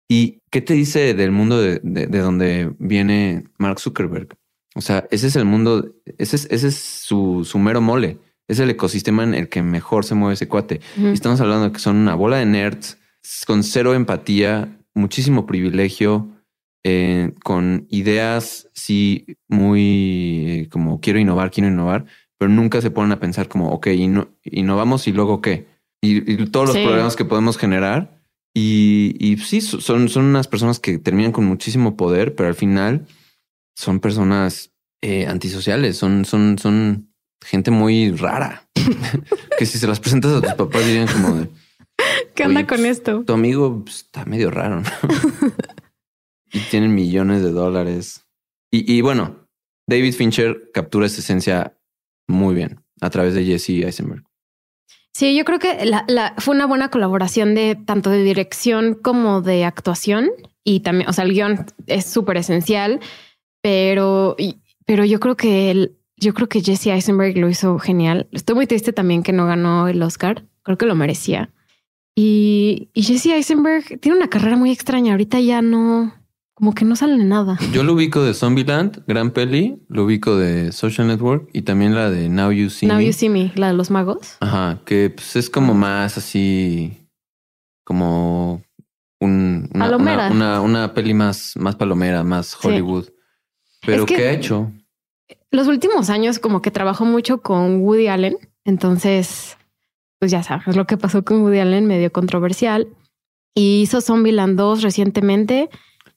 ¿Y 0.07 0.43
qué 0.51 0.61
te 0.61 0.75
dice 0.75 1.15
del 1.15 1.31
mundo 1.31 1.59
de, 1.59 1.79
de, 1.81 2.19
donde 2.19 2.71
viene 2.77 3.45
Mark 3.57 3.79
Zuckerberg? 3.79 4.37
O 4.75 4.81
sea, 4.81 5.07
ese 5.09 5.27
es 5.27 5.35
el 5.35 5.45
mundo, 5.45 5.91
ese 6.19 6.35
es, 6.35 6.47
ese 6.51 6.67
es 6.67 6.75
su, 6.75 7.43
su 7.43 7.57
mero 7.57 7.81
mole. 7.81 8.19
Es 8.47 8.59
el 8.59 8.69
ecosistema 8.69 9.23
en 9.23 9.33
el 9.33 9.49
que 9.49 9.63
mejor 9.63 10.05
se 10.05 10.13
mueve 10.13 10.35
ese 10.35 10.47
cuate. 10.47 10.79
Y 10.95 11.07
estamos 11.07 11.41
hablando 11.41 11.65
de 11.65 11.71
que 11.71 11.79
son 11.79 11.95
una 11.95 12.13
bola 12.13 12.37
de 12.37 12.45
nerds 12.45 12.99
con 13.47 13.63
cero 13.63 13.95
empatía, 13.95 14.77
muchísimo 14.93 15.47
privilegio, 15.47 16.34
eh, 16.87 17.31
con 17.43 17.87
ideas, 17.89 18.69
sí, 18.73 19.25
muy 19.47 20.45
eh, 20.47 20.69
como 20.69 21.01
quiero 21.01 21.17
innovar, 21.17 21.49
quiero 21.49 21.67
innovar, 21.67 22.05
pero 22.37 22.47
nunca 22.51 22.79
se 22.79 22.91
ponen 22.91 23.11
a 23.11 23.19
pensar 23.19 23.47
como, 23.47 23.71
ok, 23.71 23.87
innovamos 24.43 25.07
y 25.07 25.11
luego 25.11 25.41
qué. 25.41 25.65
Y, 26.03 26.45
todos 26.45 26.67
los 26.67 26.77
problemas 26.77 27.15
que 27.15 27.25
podemos 27.25 27.57
generar. 27.57 28.21
Y, 28.53 29.15
y 29.19 29.37
sí, 29.37 29.61
son, 29.61 30.09
son 30.09 30.25
unas 30.25 30.47
personas 30.47 30.79
que 30.79 30.99
terminan 30.99 31.31
con 31.31 31.45
muchísimo 31.45 31.97
poder, 31.97 32.35
pero 32.35 32.49
al 32.49 32.55
final 32.55 33.07
son 33.75 33.99
personas 33.99 34.71
eh, 35.01 35.25
antisociales, 35.25 35.97
son, 35.97 36.23
son, 36.23 36.59
son 36.59 37.09
gente 37.43 37.71
muy 37.71 38.11
rara. 38.11 38.69
que 39.57 39.65
si 39.65 39.79
se 39.79 39.87
las 39.87 39.99
presentas 39.99 40.33
a 40.33 40.41
tus 40.41 40.53
papás 40.53 40.85
dirían 40.85 41.07
como 41.07 41.35
de... 41.35 41.49
¿Qué 42.35 42.43
onda 42.43 42.67
con 42.67 42.77
pues, 42.77 42.99
esto? 42.99 43.23
Tu 43.23 43.33
amigo 43.33 43.81
pues, 43.83 44.01
está 44.01 44.23
medio 44.25 44.51
raro. 44.51 44.81
¿no? 44.81 44.87
Y 46.55 46.59
tienen 46.69 46.95
millones 46.95 47.43
de 47.43 47.51
dólares. 47.51 48.25
Y, 48.71 49.01
bueno, 49.01 49.47
David 49.87 50.13
Fincher 50.13 50.71
captura 50.73 51.05
esa 51.05 51.19
esencia 51.19 51.77
muy 52.27 52.55
bien 52.55 52.81
a 53.01 53.09
través 53.09 53.33
de 53.33 53.43
Jesse 53.43 53.83
Eisenberg. 53.83 54.23
Sí, 55.13 55.35
yo 55.35 55.43
creo 55.43 55.59
que 55.59 55.91
fue 56.37 56.55
una 56.55 56.65
buena 56.65 56.89
colaboración 56.89 57.55
de 57.55 57.75
tanto 57.75 58.09
de 58.09 58.23
dirección 58.23 58.95
como 58.95 59.41
de 59.41 59.65
actuación. 59.65 60.29
Y 60.63 60.79
también, 60.79 61.09
o 61.09 61.13
sea, 61.13 61.25
el 61.25 61.33
guion 61.33 61.65
es 61.87 62.05
súper 62.05 62.37
esencial, 62.37 63.01
pero, 63.61 64.37
pero 64.85 65.03
yo 65.03 65.19
creo 65.19 65.35
que 65.35 65.71
el, 65.71 65.97
yo 66.15 66.33
creo 66.33 66.47
que 66.47 66.61
Jesse 66.61 66.87
Eisenberg 66.87 67.37
lo 67.37 67.49
hizo 67.49 67.77
genial. 67.79 68.27
Estoy 68.31 68.55
muy 68.55 68.67
triste 68.67 68.93
también 68.93 69.23
que 69.23 69.33
no 69.33 69.45
ganó 69.45 69.89
el 69.89 70.01
Oscar. 70.01 70.45
Creo 70.63 70.77
que 70.77 70.85
lo 70.85 70.95
merecía. 70.95 71.49
Y, 72.15 72.89
y 72.93 73.03
Jesse 73.03 73.27
Eisenberg 73.27 73.99
tiene 73.99 74.17
una 74.17 74.29
carrera 74.29 74.55
muy 74.55 74.71
extraña. 74.71 75.11
Ahorita 75.11 75.39
ya 75.41 75.61
no, 75.61 76.13
como 76.55 76.73
que 76.73 76.85
no 76.85 76.95
sale 76.95 77.21
nada. 77.23 77.59
Yo 77.73 77.83
lo 77.83 77.93
ubico 77.93 78.23
de 78.23 78.33
Zombieland, 78.33 79.03
Gran 79.07 79.31
Peli, 79.31 79.83
lo 79.89 80.05
ubico 80.05 80.37
de 80.37 80.71
Social 80.71 81.07
Network 81.07 81.49
y 81.51 81.63
también 81.63 81.93
la 81.93 82.09
de 82.09 82.29
Now 82.29 82.51
You 82.51 82.69
See 82.69 82.87
Me. 82.87 82.93
Now 82.93 83.01
You 83.01 83.11
See 83.11 83.29
Me, 83.29 83.51
la 83.55 83.67
de 83.67 83.73
los 83.73 83.91
magos. 83.91 84.37
Ajá, 84.39 84.79
que 84.85 85.09
pues, 85.09 85.35
es 85.35 85.49
como 85.49 85.73
más 85.73 86.17
así, 86.17 87.09
como 87.83 88.63
un, 89.19 89.69
una, 89.73 90.61
una, 90.61 90.93
peli 90.93 91.13
más, 91.13 91.55
más 91.57 91.75
palomera, 91.75 92.23
más 92.23 92.57
Hollywood. 92.63 93.09
Pero 93.85 94.05
¿qué 94.05 94.29
ha 94.29 94.31
hecho? 94.31 94.71
Los 95.51 95.67
últimos 95.67 96.09
años 96.09 96.39
como 96.39 96.61
que 96.61 96.71
trabajó 96.71 97.03
mucho 97.03 97.41
con 97.41 97.81
Woody 97.81 98.07
Allen, 98.07 98.37
entonces, 98.63 99.57
pues 100.19 100.31
ya 100.31 100.41
sabes 100.41 100.77
lo 100.77 100.85
que 100.87 100.95
pasó 100.95 101.25
con 101.25 101.41
Woody 101.41 101.59
Allen, 101.59 101.85
medio 101.85 102.13
controversial. 102.13 102.87
Y 103.53 103.81
hizo 103.81 103.99
Zombieland 104.01 104.57
2 104.57 104.81
recientemente. 104.81 105.69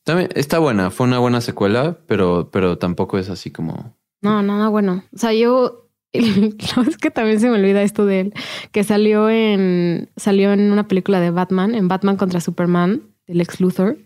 También 0.09 0.31
está 0.37 0.59
buena, 0.59 0.89
fue 0.91 1.07
una 1.07 1.19
buena 1.19 1.43
secuela, 1.43 1.99
pero, 2.07 2.49
pero 2.51 2.79
tampoco 2.79 3.19
es 3.19 3.29
así 3.29 3.51
como. 3.51 3.95
No, 4.23 4.43
nada 4.43 4.71
bueno. 4.71 5.05
O 5.15 5.19
sea, 5.19 5.35
yo 5.35 5.91
es 6.13 6.97
que 6.97 7.11
también 7.11 7.41
se 7.41 7.51
me 7.51 7.59
olvida 7.59 7.83
esto 7.83 8.07
de 8.07 8.21
él, 8.21 8.35
que 8.73 8.85
salió 8.85 9.29
en 9.29 10.09
salió 10.17 10.55
en 10.55 10.73
una 10.73 10.89
película 10.89 11.21
de 11.21 11.31
Batman, 11.31 11.75
en 11.75 11.89
Batman 11.89 12.17
contra 12.17 12.41
Superman, 12.41 13.03
del 13.27 13.43
ex 13.43 13.61
Luthor. 13.61 13.99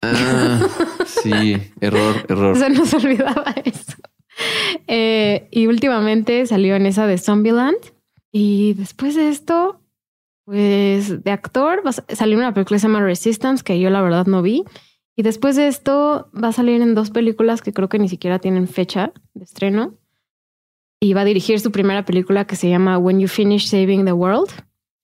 Ah, 0.00 0.66
sí, 1.04 1.58
error, 1.82 2.24
error. 2.30 2.56
Se 2.56 2.70
nos 2.70 2.94
olvidaba 2.94 3.54
eso. 3.66 3.98
Eh, 4.86 5.48
y 5.50 5.66
últimamente 5.66 6.46
salió 6.46 6.74
en 6.74 6.86
esa 6.86 7.06
de 7.06 7.18
Zombieland. 7.18 7.76
Y 8.32 8.72
después 8.78 9.14
de 9.14 9.28
esto, 9.28 9.78
pues 10.46 11.22
de 11.22 11.30
actor, 11.32 11.82
salió 12.08 12.38
una 12.38 12.54
película 12.54 12.76
que 12.76 12.80
se 12.80 12.88
llama 12.88 13.02
Resistance, 13.02 13.62
que 13.62 13.78
yo 13.78 13.90
la 13.90 14.00
verdad 14.00 14.24
no 14.24 14.40
vi. 14.40 14.64
Y 15.16 15.22
después 15.22 15.56
de 15.56 15.68
esto 15.68 16.30
va 16.32 16.48
a 16.48 16.52
salir 16.52 16.82
en 16.82 16.94
dos 16.94 17.10
películas 17.10 17.62
que 17.62 17.72
creo 17.72 17.88
que 17.88 17.98
ni 17.98 18.08
siquiera 18.08 18.38
tienen 18.38 18.66
fecha 18.66 19.12
de 19.34 19.44
estreno. 19.44 19.98
Y 21.00 21.12
va 21.12 21.20
a 21.20 21.24
dirigir 21.24 21.60
su 21.60 21.70
primera 21.70 22.04
película 22.04 22.46
que 22.46 22.56
se 22.56 22.68
llama 22.68 22.98
When 22.98 23.20
You 23.20 23.28
Finish 23.28 23.68
Saving 23.68 24.04
the 24.04 24.12
World, 24.12 24.50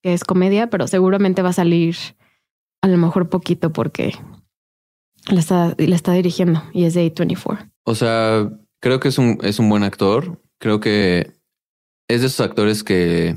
que 0.02 0.14
es 0.14 0.24
comedia, 0.24 0.68
pero 0.68 0.86
seguramente 0.86 1.42
va 1.42 1.50
a 1.50 1.54
salir 1.54 1.96
a 2.82 2.88
lo 2.88 2.96
mejor 2.96 3.28
poquito 3.28 3.72
porque 3.72 4.14
la 5.28 5.40
está, 5.40 5.74
la 5.76 5.94
está 5.94 6.12
dirigiendo 6.12 6.62
y 6.72 6.84
es 6.84 6.94
de 6.94 7.12
A24. 7.12 7.70
O 7.84 7.94
sea, 7.94 8.50
creo 8.80 8.98
que 8.98 9.08
es 9.08 9.18
un, 9.18 9.38
es 9.42 9.58
un 9.58 9.68
buen 9.68 9.82
actor. 9.82 10.40
Creo 10.58 10.80
que 10.80 11.32
es 12.08 12.20
de 12.22 12.26
esos 12.26 12.40
actores 12.40 12.82
que, 12.82 13.36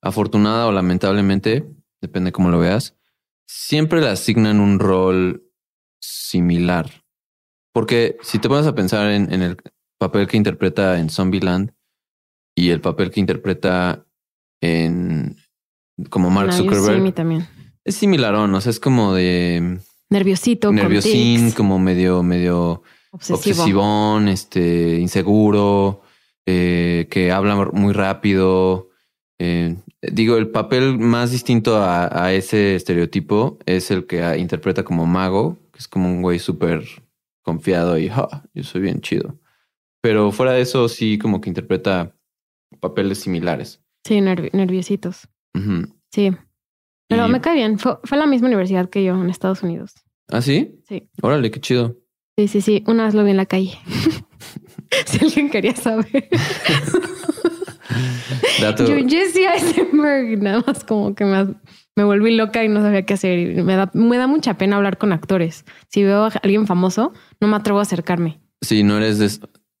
afortunada 0.00 0.66
o 0.66 0.72
lamentablemente, 0.72 1.64
depende 2.00 2.32
cómo 2.32 2.50
lo 2.50 2.58
veas, 2.58 2.96
siempre 3.46 4.00
le 4.00 4.08
asignan 4.08 4.60
un 4.60 4.78
rol 4.80 5.41
similar. 6.02 6.90
Porque 7.72 8.18
si 8.22 8.38
te 8.38 8.48
pones 8.48 8.66
a 8.66 8.74
pensar 8.74 9.10
en, 9.10 9.30
el 9.32 9.56
papel 9.98 10.26
que 10.26 10.36
interpreta 10.36 10.98
en 10.98 11.08
Zombieland 11.08 11.72
y 12.54 12.70
el 12.70 12.80
papel 12.80 13.10
que 13.10 13.20
interpreta 13.20 14.04
en 14.60 15.36
como 16.10 16.30
Mark 16.30 16.52
Zuckerberg, 16.52 17.14
también. 17.14 17.46
es 17.84 17.94
similar, 17.94 18.34
¿no? 18.34 18.56
O 18.56 18.60
sea, 18.60 18.70
es 18.70 18.80
como 18.80 19.14
de 19.14 19.78
nerviosito, 20.10 20.72
nerviosín, 20.72 21.52
como 21.52 21.78
medio, 21.78 22.22
medio 22.22 22.82
obsesivón, 23.12 24.28
este, 24.28 24.98
inseguro, 24.98 26.02
eh, 26.46 27.06
que 27.10 27.32
habla 27.32 27.70
muy 27.72 27.92
rápido. 27.92 28.90
Eh, 29.38 29.76
digo, 30.00 30.36
el 30.36 30.48
papel 30.50 30.98
más 30.98 31.30
distinto 31.30 31.82
a, 31.82 32.32
ese 32.32 32.74
estereotipo 32.74 33.58
es 33.66 33.90
el 33.90 34.06
que 34.06 34.36
interpreta 34.38 34.84
como 34.84 35.06
mago, 35.06 35.58
es 35.82 35.88
como 35.88 36.08
un 36.08 36.22
güey 36.22 36.38
súper 36.38 36.84
confiado 37.42 37.98
y 37.98 38.08
yo 38.08 38.62
soy 38.62 38.80
bien 38.80 39.00
chido. 39.00 39.38
Pero 40.00 40.30
fuera 40.32 40.52
de 40.52 40.62
eso, 40.62 40.88
sí, 40.88 41.18
como 41.18 41.40
que 41.40 41.50
interpreta 41.50 42.16
papeles 42.80 43.18
similares. 43.18 43.82
Sí, 44.04 44.20
nerviositos. 44.20 45.28
Sí. 46.10 46.30
Pero 47.08 47.28
me 47.28 47.40
cae 47.40 47.54
bien. 47.54 47.78
Fue, 47.78 47.98
fue 48.04 48.18
la 48.18 48.26
misma 48.26 48.48
universidad 48.48 48.88
que 48.88 49.04
yo 49.04 49.20
en 49.20 49.28
Estados 49.28 49.62
Unidos. 49.62 49.94
¿Ah, 50.28 50.40
sí? 50.40 50.80
Sí. 50.88 51.08
Órale, 51.20 51.50
qué 51.50 51.60
chido. 51.60 51.98
Sí, 52.38 52.48
sí, 52.48 52.60
sí. 52.60 52.84
Una 52.86 53.04
vez 53.04 53.14
lo 53.14 53.24
vi 53.24 53.32
en 53.32 53.36
la 53.36 53.46
calle. 53.46 53.78
si 55.06 55.18
alguien 55.18 55.50
quería 55.50 55.76
saber. 55.76 56.28
Dato. 58.60 58.86
Yo 58.86 59.06
Jesse 59.06 59.46
Eisenberg, 59.52 60.42
nada 60.42 60.64
más 60.66 60.84
como 60.84 61.14
que 61.14 61.24
me, 61.24 61.54
me, 61.96 62.04
volví 62.04 62.36
loca 62.36 62.64
y 62.64 62.68
no 62.68 62.80
sabía 62.80 63.04
qué 63.04 63.14
hacer. 63.14 63.62
Me 63.64 63.76
da, 63.76 63.90
me 63.94 64.16
da 64.16 64.26
mucha 64.26 64.54
pena 64.54 64.76
hablar 64.76 64.98
con 64.98 65.12
actores. 65.12 65.64
Si 65.88 66.02
veo 66.02 66.24
a 66.24 66.28
alguien 66.42 66.66
famoso, 66.66 67.12
no 67.40 67.48
me 67.48 67.56
atrevo 67.56 67.78
a 67.78 67.82
acercarme. 67.82 68.40
Sí, 68.60 68.82
no 68.82 68.96
eres 68.96 69.18
de... 69.18 69.30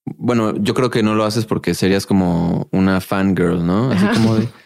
Bueno, 0.04 0.54
yo 0.56 0.74
creo 0.74 0.90
que 0.90 1.02
no 1.02 1.14
lo 1.14 1.24
haces 1.24 1.46
porque 1.46 1.74
serías 1.74 2.06
como 2.06 2.68
una 2.72 3.00
fangirl, 3.00 3.64
¿no? 3.64 3.90
Así 3.90 4.06
como 4.06 4.36
de... 4.36 4.48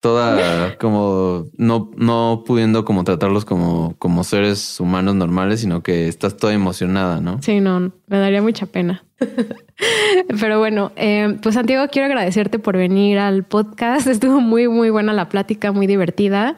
toda 0.00 0.78
como 0.78 1.46
no, 1.56 1.90
no 1.96 2.42
pudiendo 2.46 2.84
como 2.84 3.04
tratarlos 3.04 3.44
como, 3.44 3.94
como 3.98 4.24
seres 4.24 4.80
humanos 4.80 5.14
normales, 5.14 5.60
sino 5.60 5.82
que 5.82 6.08
estás 6.08 6.36
toda 6.36 6.54
emocionada, 6.54 7.20
¿no? 7.20 7.40
Sí, 7.42 7.60
no, 7.60 7.92
me 8.06 8.18
daría 8.18 8.42
mucha 8.42 8.66
pena. 8.66 9.04
Pero 10.40 10.58
bueno, 10.58 10.92
eh, 10.96 11.36
pues 11.42 11.54
Santiago, 11.54 11.88
quiero 11.90 12.06
agradecerte 12.06 12.58
por 12.58 12.76
venir 12.76 13.18
al 13.18 13.44
podcast. 13.44 14.06
Estuvo 14.06 14.40
muy, 14.40 14.68
muy 14.68 14.90
buena 14.90 15.12
la 15.12 15.28
plática, 15.28 15.72
muy 15.72 15.86
divertida. 15.86 16.56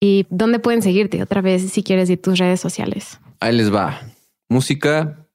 ¿Y 0.00 0.26
dónde 0.30 0.58
pueden 0.58 0.82
seguirte? 0.82 1.22
Otra 1.22 1.40
vez, 1.40 1.70
si 1.70 1.82
quieres, 1.82 2.08
y 2.10 2.16
tus 2.16 2.38
redes 2.38 2.60
sociales. 2.60 3.18
Ahí 3.40 3.56
les 3.56 3.72
va. 3.74 4.00
Música, 4.48 5.26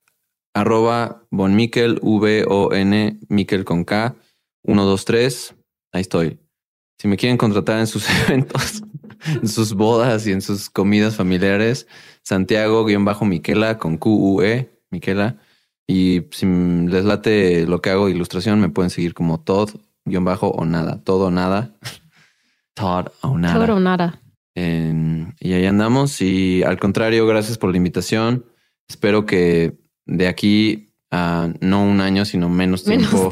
arroba 0.54 1.24
Von 1.30 1.56
V-O-N, 1.56 3.20
Miquel 3.28 3.66
con 3.66 3.84
K, 3.84 4.16
123. 4.66 5.56
Ahí 5.92 6.02
estoy. 6.02 6.40
Si 6.98 7.08
me 7.08 7.18
quieren 7.18 7.38
contratar 7.38 7.80
en 7.80 7.88
sus 7.88 8.08
eventos, 8.28 8.84
en 9.26 9.48
sus 9.48 9.74
bodas 9.74 10.26
y 10.28 10.32
en 10.32 10.42
sus 10.42 10.70
comidas 10.70 11.16
familiares, 11.16 11.88
Santiago-Miquela 12.24 13.78
con 13.78 13.98
Q-U-E, 13.98 14.70
Miquela. 14.90 15.38
Y 15.88 16.24
si 16.32 16.46
les 16.46 17.06
late 17.06 17.66
lo 17.68 17.82
que 17.82 17.90
hago 17.90 18.10
ilustración, 18.10 18.60
me 18.60 18.70
pueden 18.70 18.90
seguir 18.90 19.14
como 19.14 19.42
Todd-o 19.42 20.66
nada, 20.66 21.02
todo 21.04 21.28
o 21.28 21.32
nada. 21.32 21.72
Todd 22.74 23.08
o 23.22 23.38
nada. 23.38 23.54
Todd 23.54 23.76
o 23.76 23.80
nada. 23.80 24.22
y 24.56 25.54
ahí 25.54 25.66
andamos. 25.66 26.22
Y 26.22 26.64
al 26.64 26.80
contrario, 26.80 27.28
gracias 27.28 27.58
por 27.58 27.72
la 27.72 27.78
invitación. 27.78 28.46
Espero 28.88 29.26
que 29.26 29.78
de 30.06 30.28
aquí 30.28 30.94
no 31.60 31.84
un 31.84 32.02
año, 32.02 32.26
sino 32.26 32.50
menos 32.50 32.84
tiempo, 32.86 33.30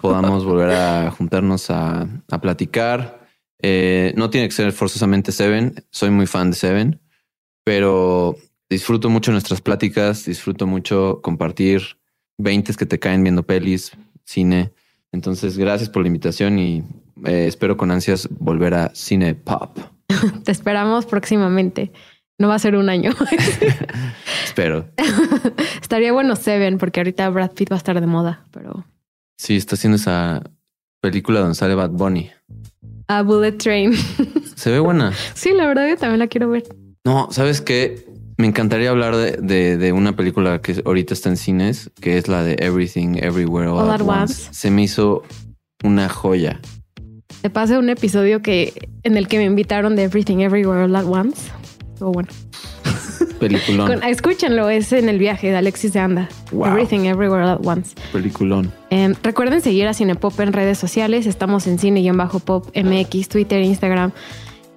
podamos 0.00 0.44
volver 0.44 0.70
a 0.70 1.10
juntarnos 1.10 1.70
a, 1.70 2.08
platicar. 2.40 3.20
Eh, 3.62 4.14
no 4.16 4.30
tiene 4.30 4.48
que 4.48 4.54
ser 4.54 4.72
forzosamente 4.72 5.32
Seven, 5.32 5.84
soy 5.90 6.10
muy 6.10 6.26
fan 6.26 6.50
de 6.50 6.56
Seven, 6.56 7.00
pero 7.62 8.36
disfruto 8.70 9.10
mucho 9.10 9.32
nuestras 9.32 9.60
pláticas, 9.60 10.24
disfruto 10.24 10.66
mucho 10.66 11.20
compartir 11.22 11.98
veintes 12.38 12.76
que 12.76 12.86
te 12.86 12.98
caen 12.98 13.22
viendo 13.22 13.42
pelis, 13.42 13.92
cine. 14.24 14.72
Entonces, 15.12 15.58
gracias 15.58 15.90
por 15.90 16.02
la 16.02 16.08
invitación 16.08 16.58
y 16.58 16.84
eh, 17.26 17.46
espero 17.48 17.76
con 17.76 17.90
ansias 17.90 18.28
volver 18.30 18.74
a 18.74 18.94
Cine 18.94 19.34
Pop. 19.34 19.76
Te 20.44 20.52
esperamos 20.52 21.04
próximamente. 21.04 21.92
No 22.38 22.48
va 22.48 22.54
a 22.54 22.58
ser 22.58 22.76
un 22.76 22.88
año. 22.88 23.10
Espero. 24.44 24.88
Estaría 25.82 26.10
bueno 26.10 26.36
Seven, 26.36 26.78
porque 26.78 27.00
ahorita 27.00 27.28
Brad 27.28 27.50
Pitt 27.50 27.70
va 27.70 27.76
a 27.76 27.78
estar 27.78 28.00
de 28.00 28.06
moda, 28.06 28.46
pero. 28.50 28.86
Sí, 29.36 29.56
está 29.56 29.74
haciendo 29.74 29.96
esa 29.96 30.42
película 31.02 31.40
donde 31.40 31.54
sale 31.54 31.74
Bad 31.74 31.90
Bunny. 31.90 32.30
A 33.08 33.22
Bullet 33.22 33.52
Train. 33.52 33.92
Se 34.54 34.70
ve 34.70 34.78
buena. 34.78 35.12
Sí, 35.34 35.52
la 35.52 35.66
verdad 35.66 35.86
yo 35.86 35.98
también 35.98 36.20
la 36.20 36.28
quiero 36.28 36.48
ver. 36.48 36.64
No, 37.04 37.28
¿sabes 37.30 37.60
qué? 37.60 38.06
Me 38.40 38.46
encantaría 38.46 38.88
hablar 38.88 39.16
de, 39.16 39.76
de, 39.76 39.92
una 39.92 40.16
película 40.16 40.62
que 40.62 40.82
ahorita 40.84 41.12
está 41.12 41.28
en 41.28 41.36
cines, 41.36 41.90
que 42.00 42.16
es 42.16 42.26
la 42.26 42.42
de 42.42 42.56
Everything 42.58 43.16
Everywhere 43.16 43.68
All, 43.68 43.90
at 43.90 44.00
once. 44.00 44.48
Se 44.50 44.70
me 44.70 44.82
hizo 44.82 45.22
una 45.84 46.08
joya. 46.08 46.58
Te 47.42 47.50
pasé 47.50 47.76
un 47.76 47.90
episodio 47.90 48.40
que 48.40 48.88
en 49.02 49.18
el 49.18 49.28
que 49.28 49.36
me 49.36 49.44
invitaron 49.44 49.94
de 49.94 50.04
Everything 50.04 50.38
Everywhere 50.38 50.84
All 50.84 50.96
at 50.96 51.04
Once 51.04 51.50
bueno. 52.08 52.28
Peliculón. 53.38 54.02
escúchenlo, 54.04 54.70
es 54.70 54.90
en 54.92 55.10
el 55.10 55.18
viaje 55.18 55.50
de 55.50 55.56
Alexis 55.56 55.92
de 55.92 56.00
Anda. 56.00 56.28
Everything 56.52 57.00
Everywhere 57.00 57.44
at 57.44 57.60
Once. 57.62 57.94
Peliculón. 58.10 58.72
Em, 58.88 59.14
recuerden 59.22 59.60
seguir 59.60 59.86
a 59.86 59.92
Cinepop 59.92 60.40
en 60.40 60.54
redes 60.54 60.78
sociales. 60.78 61.26
Estamos 61.26 61.66
en 61.66 61.78
Cine-Pop 61.78 62.74
MX, 62.74 63.28
Twitter, 63.28 63.62
Instagram, 63.62 64.12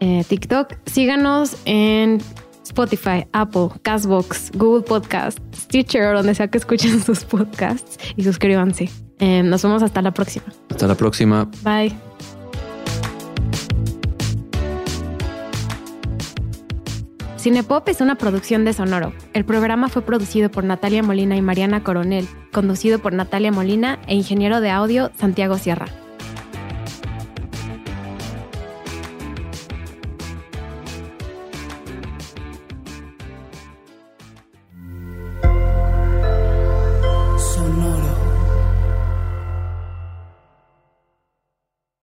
eh, 0.02 0.26
TikTok. 0.28 0.76
Síganos 0.86 1.56
en 1.66 2.22
Spotify, 2.64 3.26
Apple, 3.34 3.70
Castbox, 3.82 4.52
Google 4.54 4.84
Podcast, 4.84 5.40
Stitcher, 5.56 6.14
donde 6.14 6.36
sea 6.36 6.48
que 6.48 6.58
escuchen 6.58 7.02
sus 7.04 7.24
podcasts 7.24 7.98
y 8.16 8.24
suscríbanse. 8.24 8.90
Em, 9.20 9.50
nos 9.50 9.64
vemos 9.64 9.84
hasta 9.84 10.02
la 10.02 10.12
próxima. 10.12 10.46
Hasta 10.70 10.88
la 10.88 10.96
próxima. 10.96 11.50
Bye. 11.64 11.96
Cinepop 17.38 17.90
es 17.90 18.00
una 18.00 18.16
producción 18.16 18.64
de 18.64 18.72
Sonoro. 18.72 19.12
El 19.34 19.44
programa 19.44 19.90
fue 19.90 20.02
producido 20.02 20.50
por 20.50 20.64
Natalia 20.64 21.04
Molina 21.04 21.36
y 21.36 21.42
Mariana 21.42 21.84
Coronel, 21.84 22.26
conducido 22.54 23.00
por 23.00 23.12
Natalia 23.12 23.52
Molina 23.52 24.00
e 24.08 24.16
ingeniero 24.16 24.62
de 24.62 24.70
audio 24.70 25.12
Santiago 25.18 25.58
Sierra. 25.58 25.88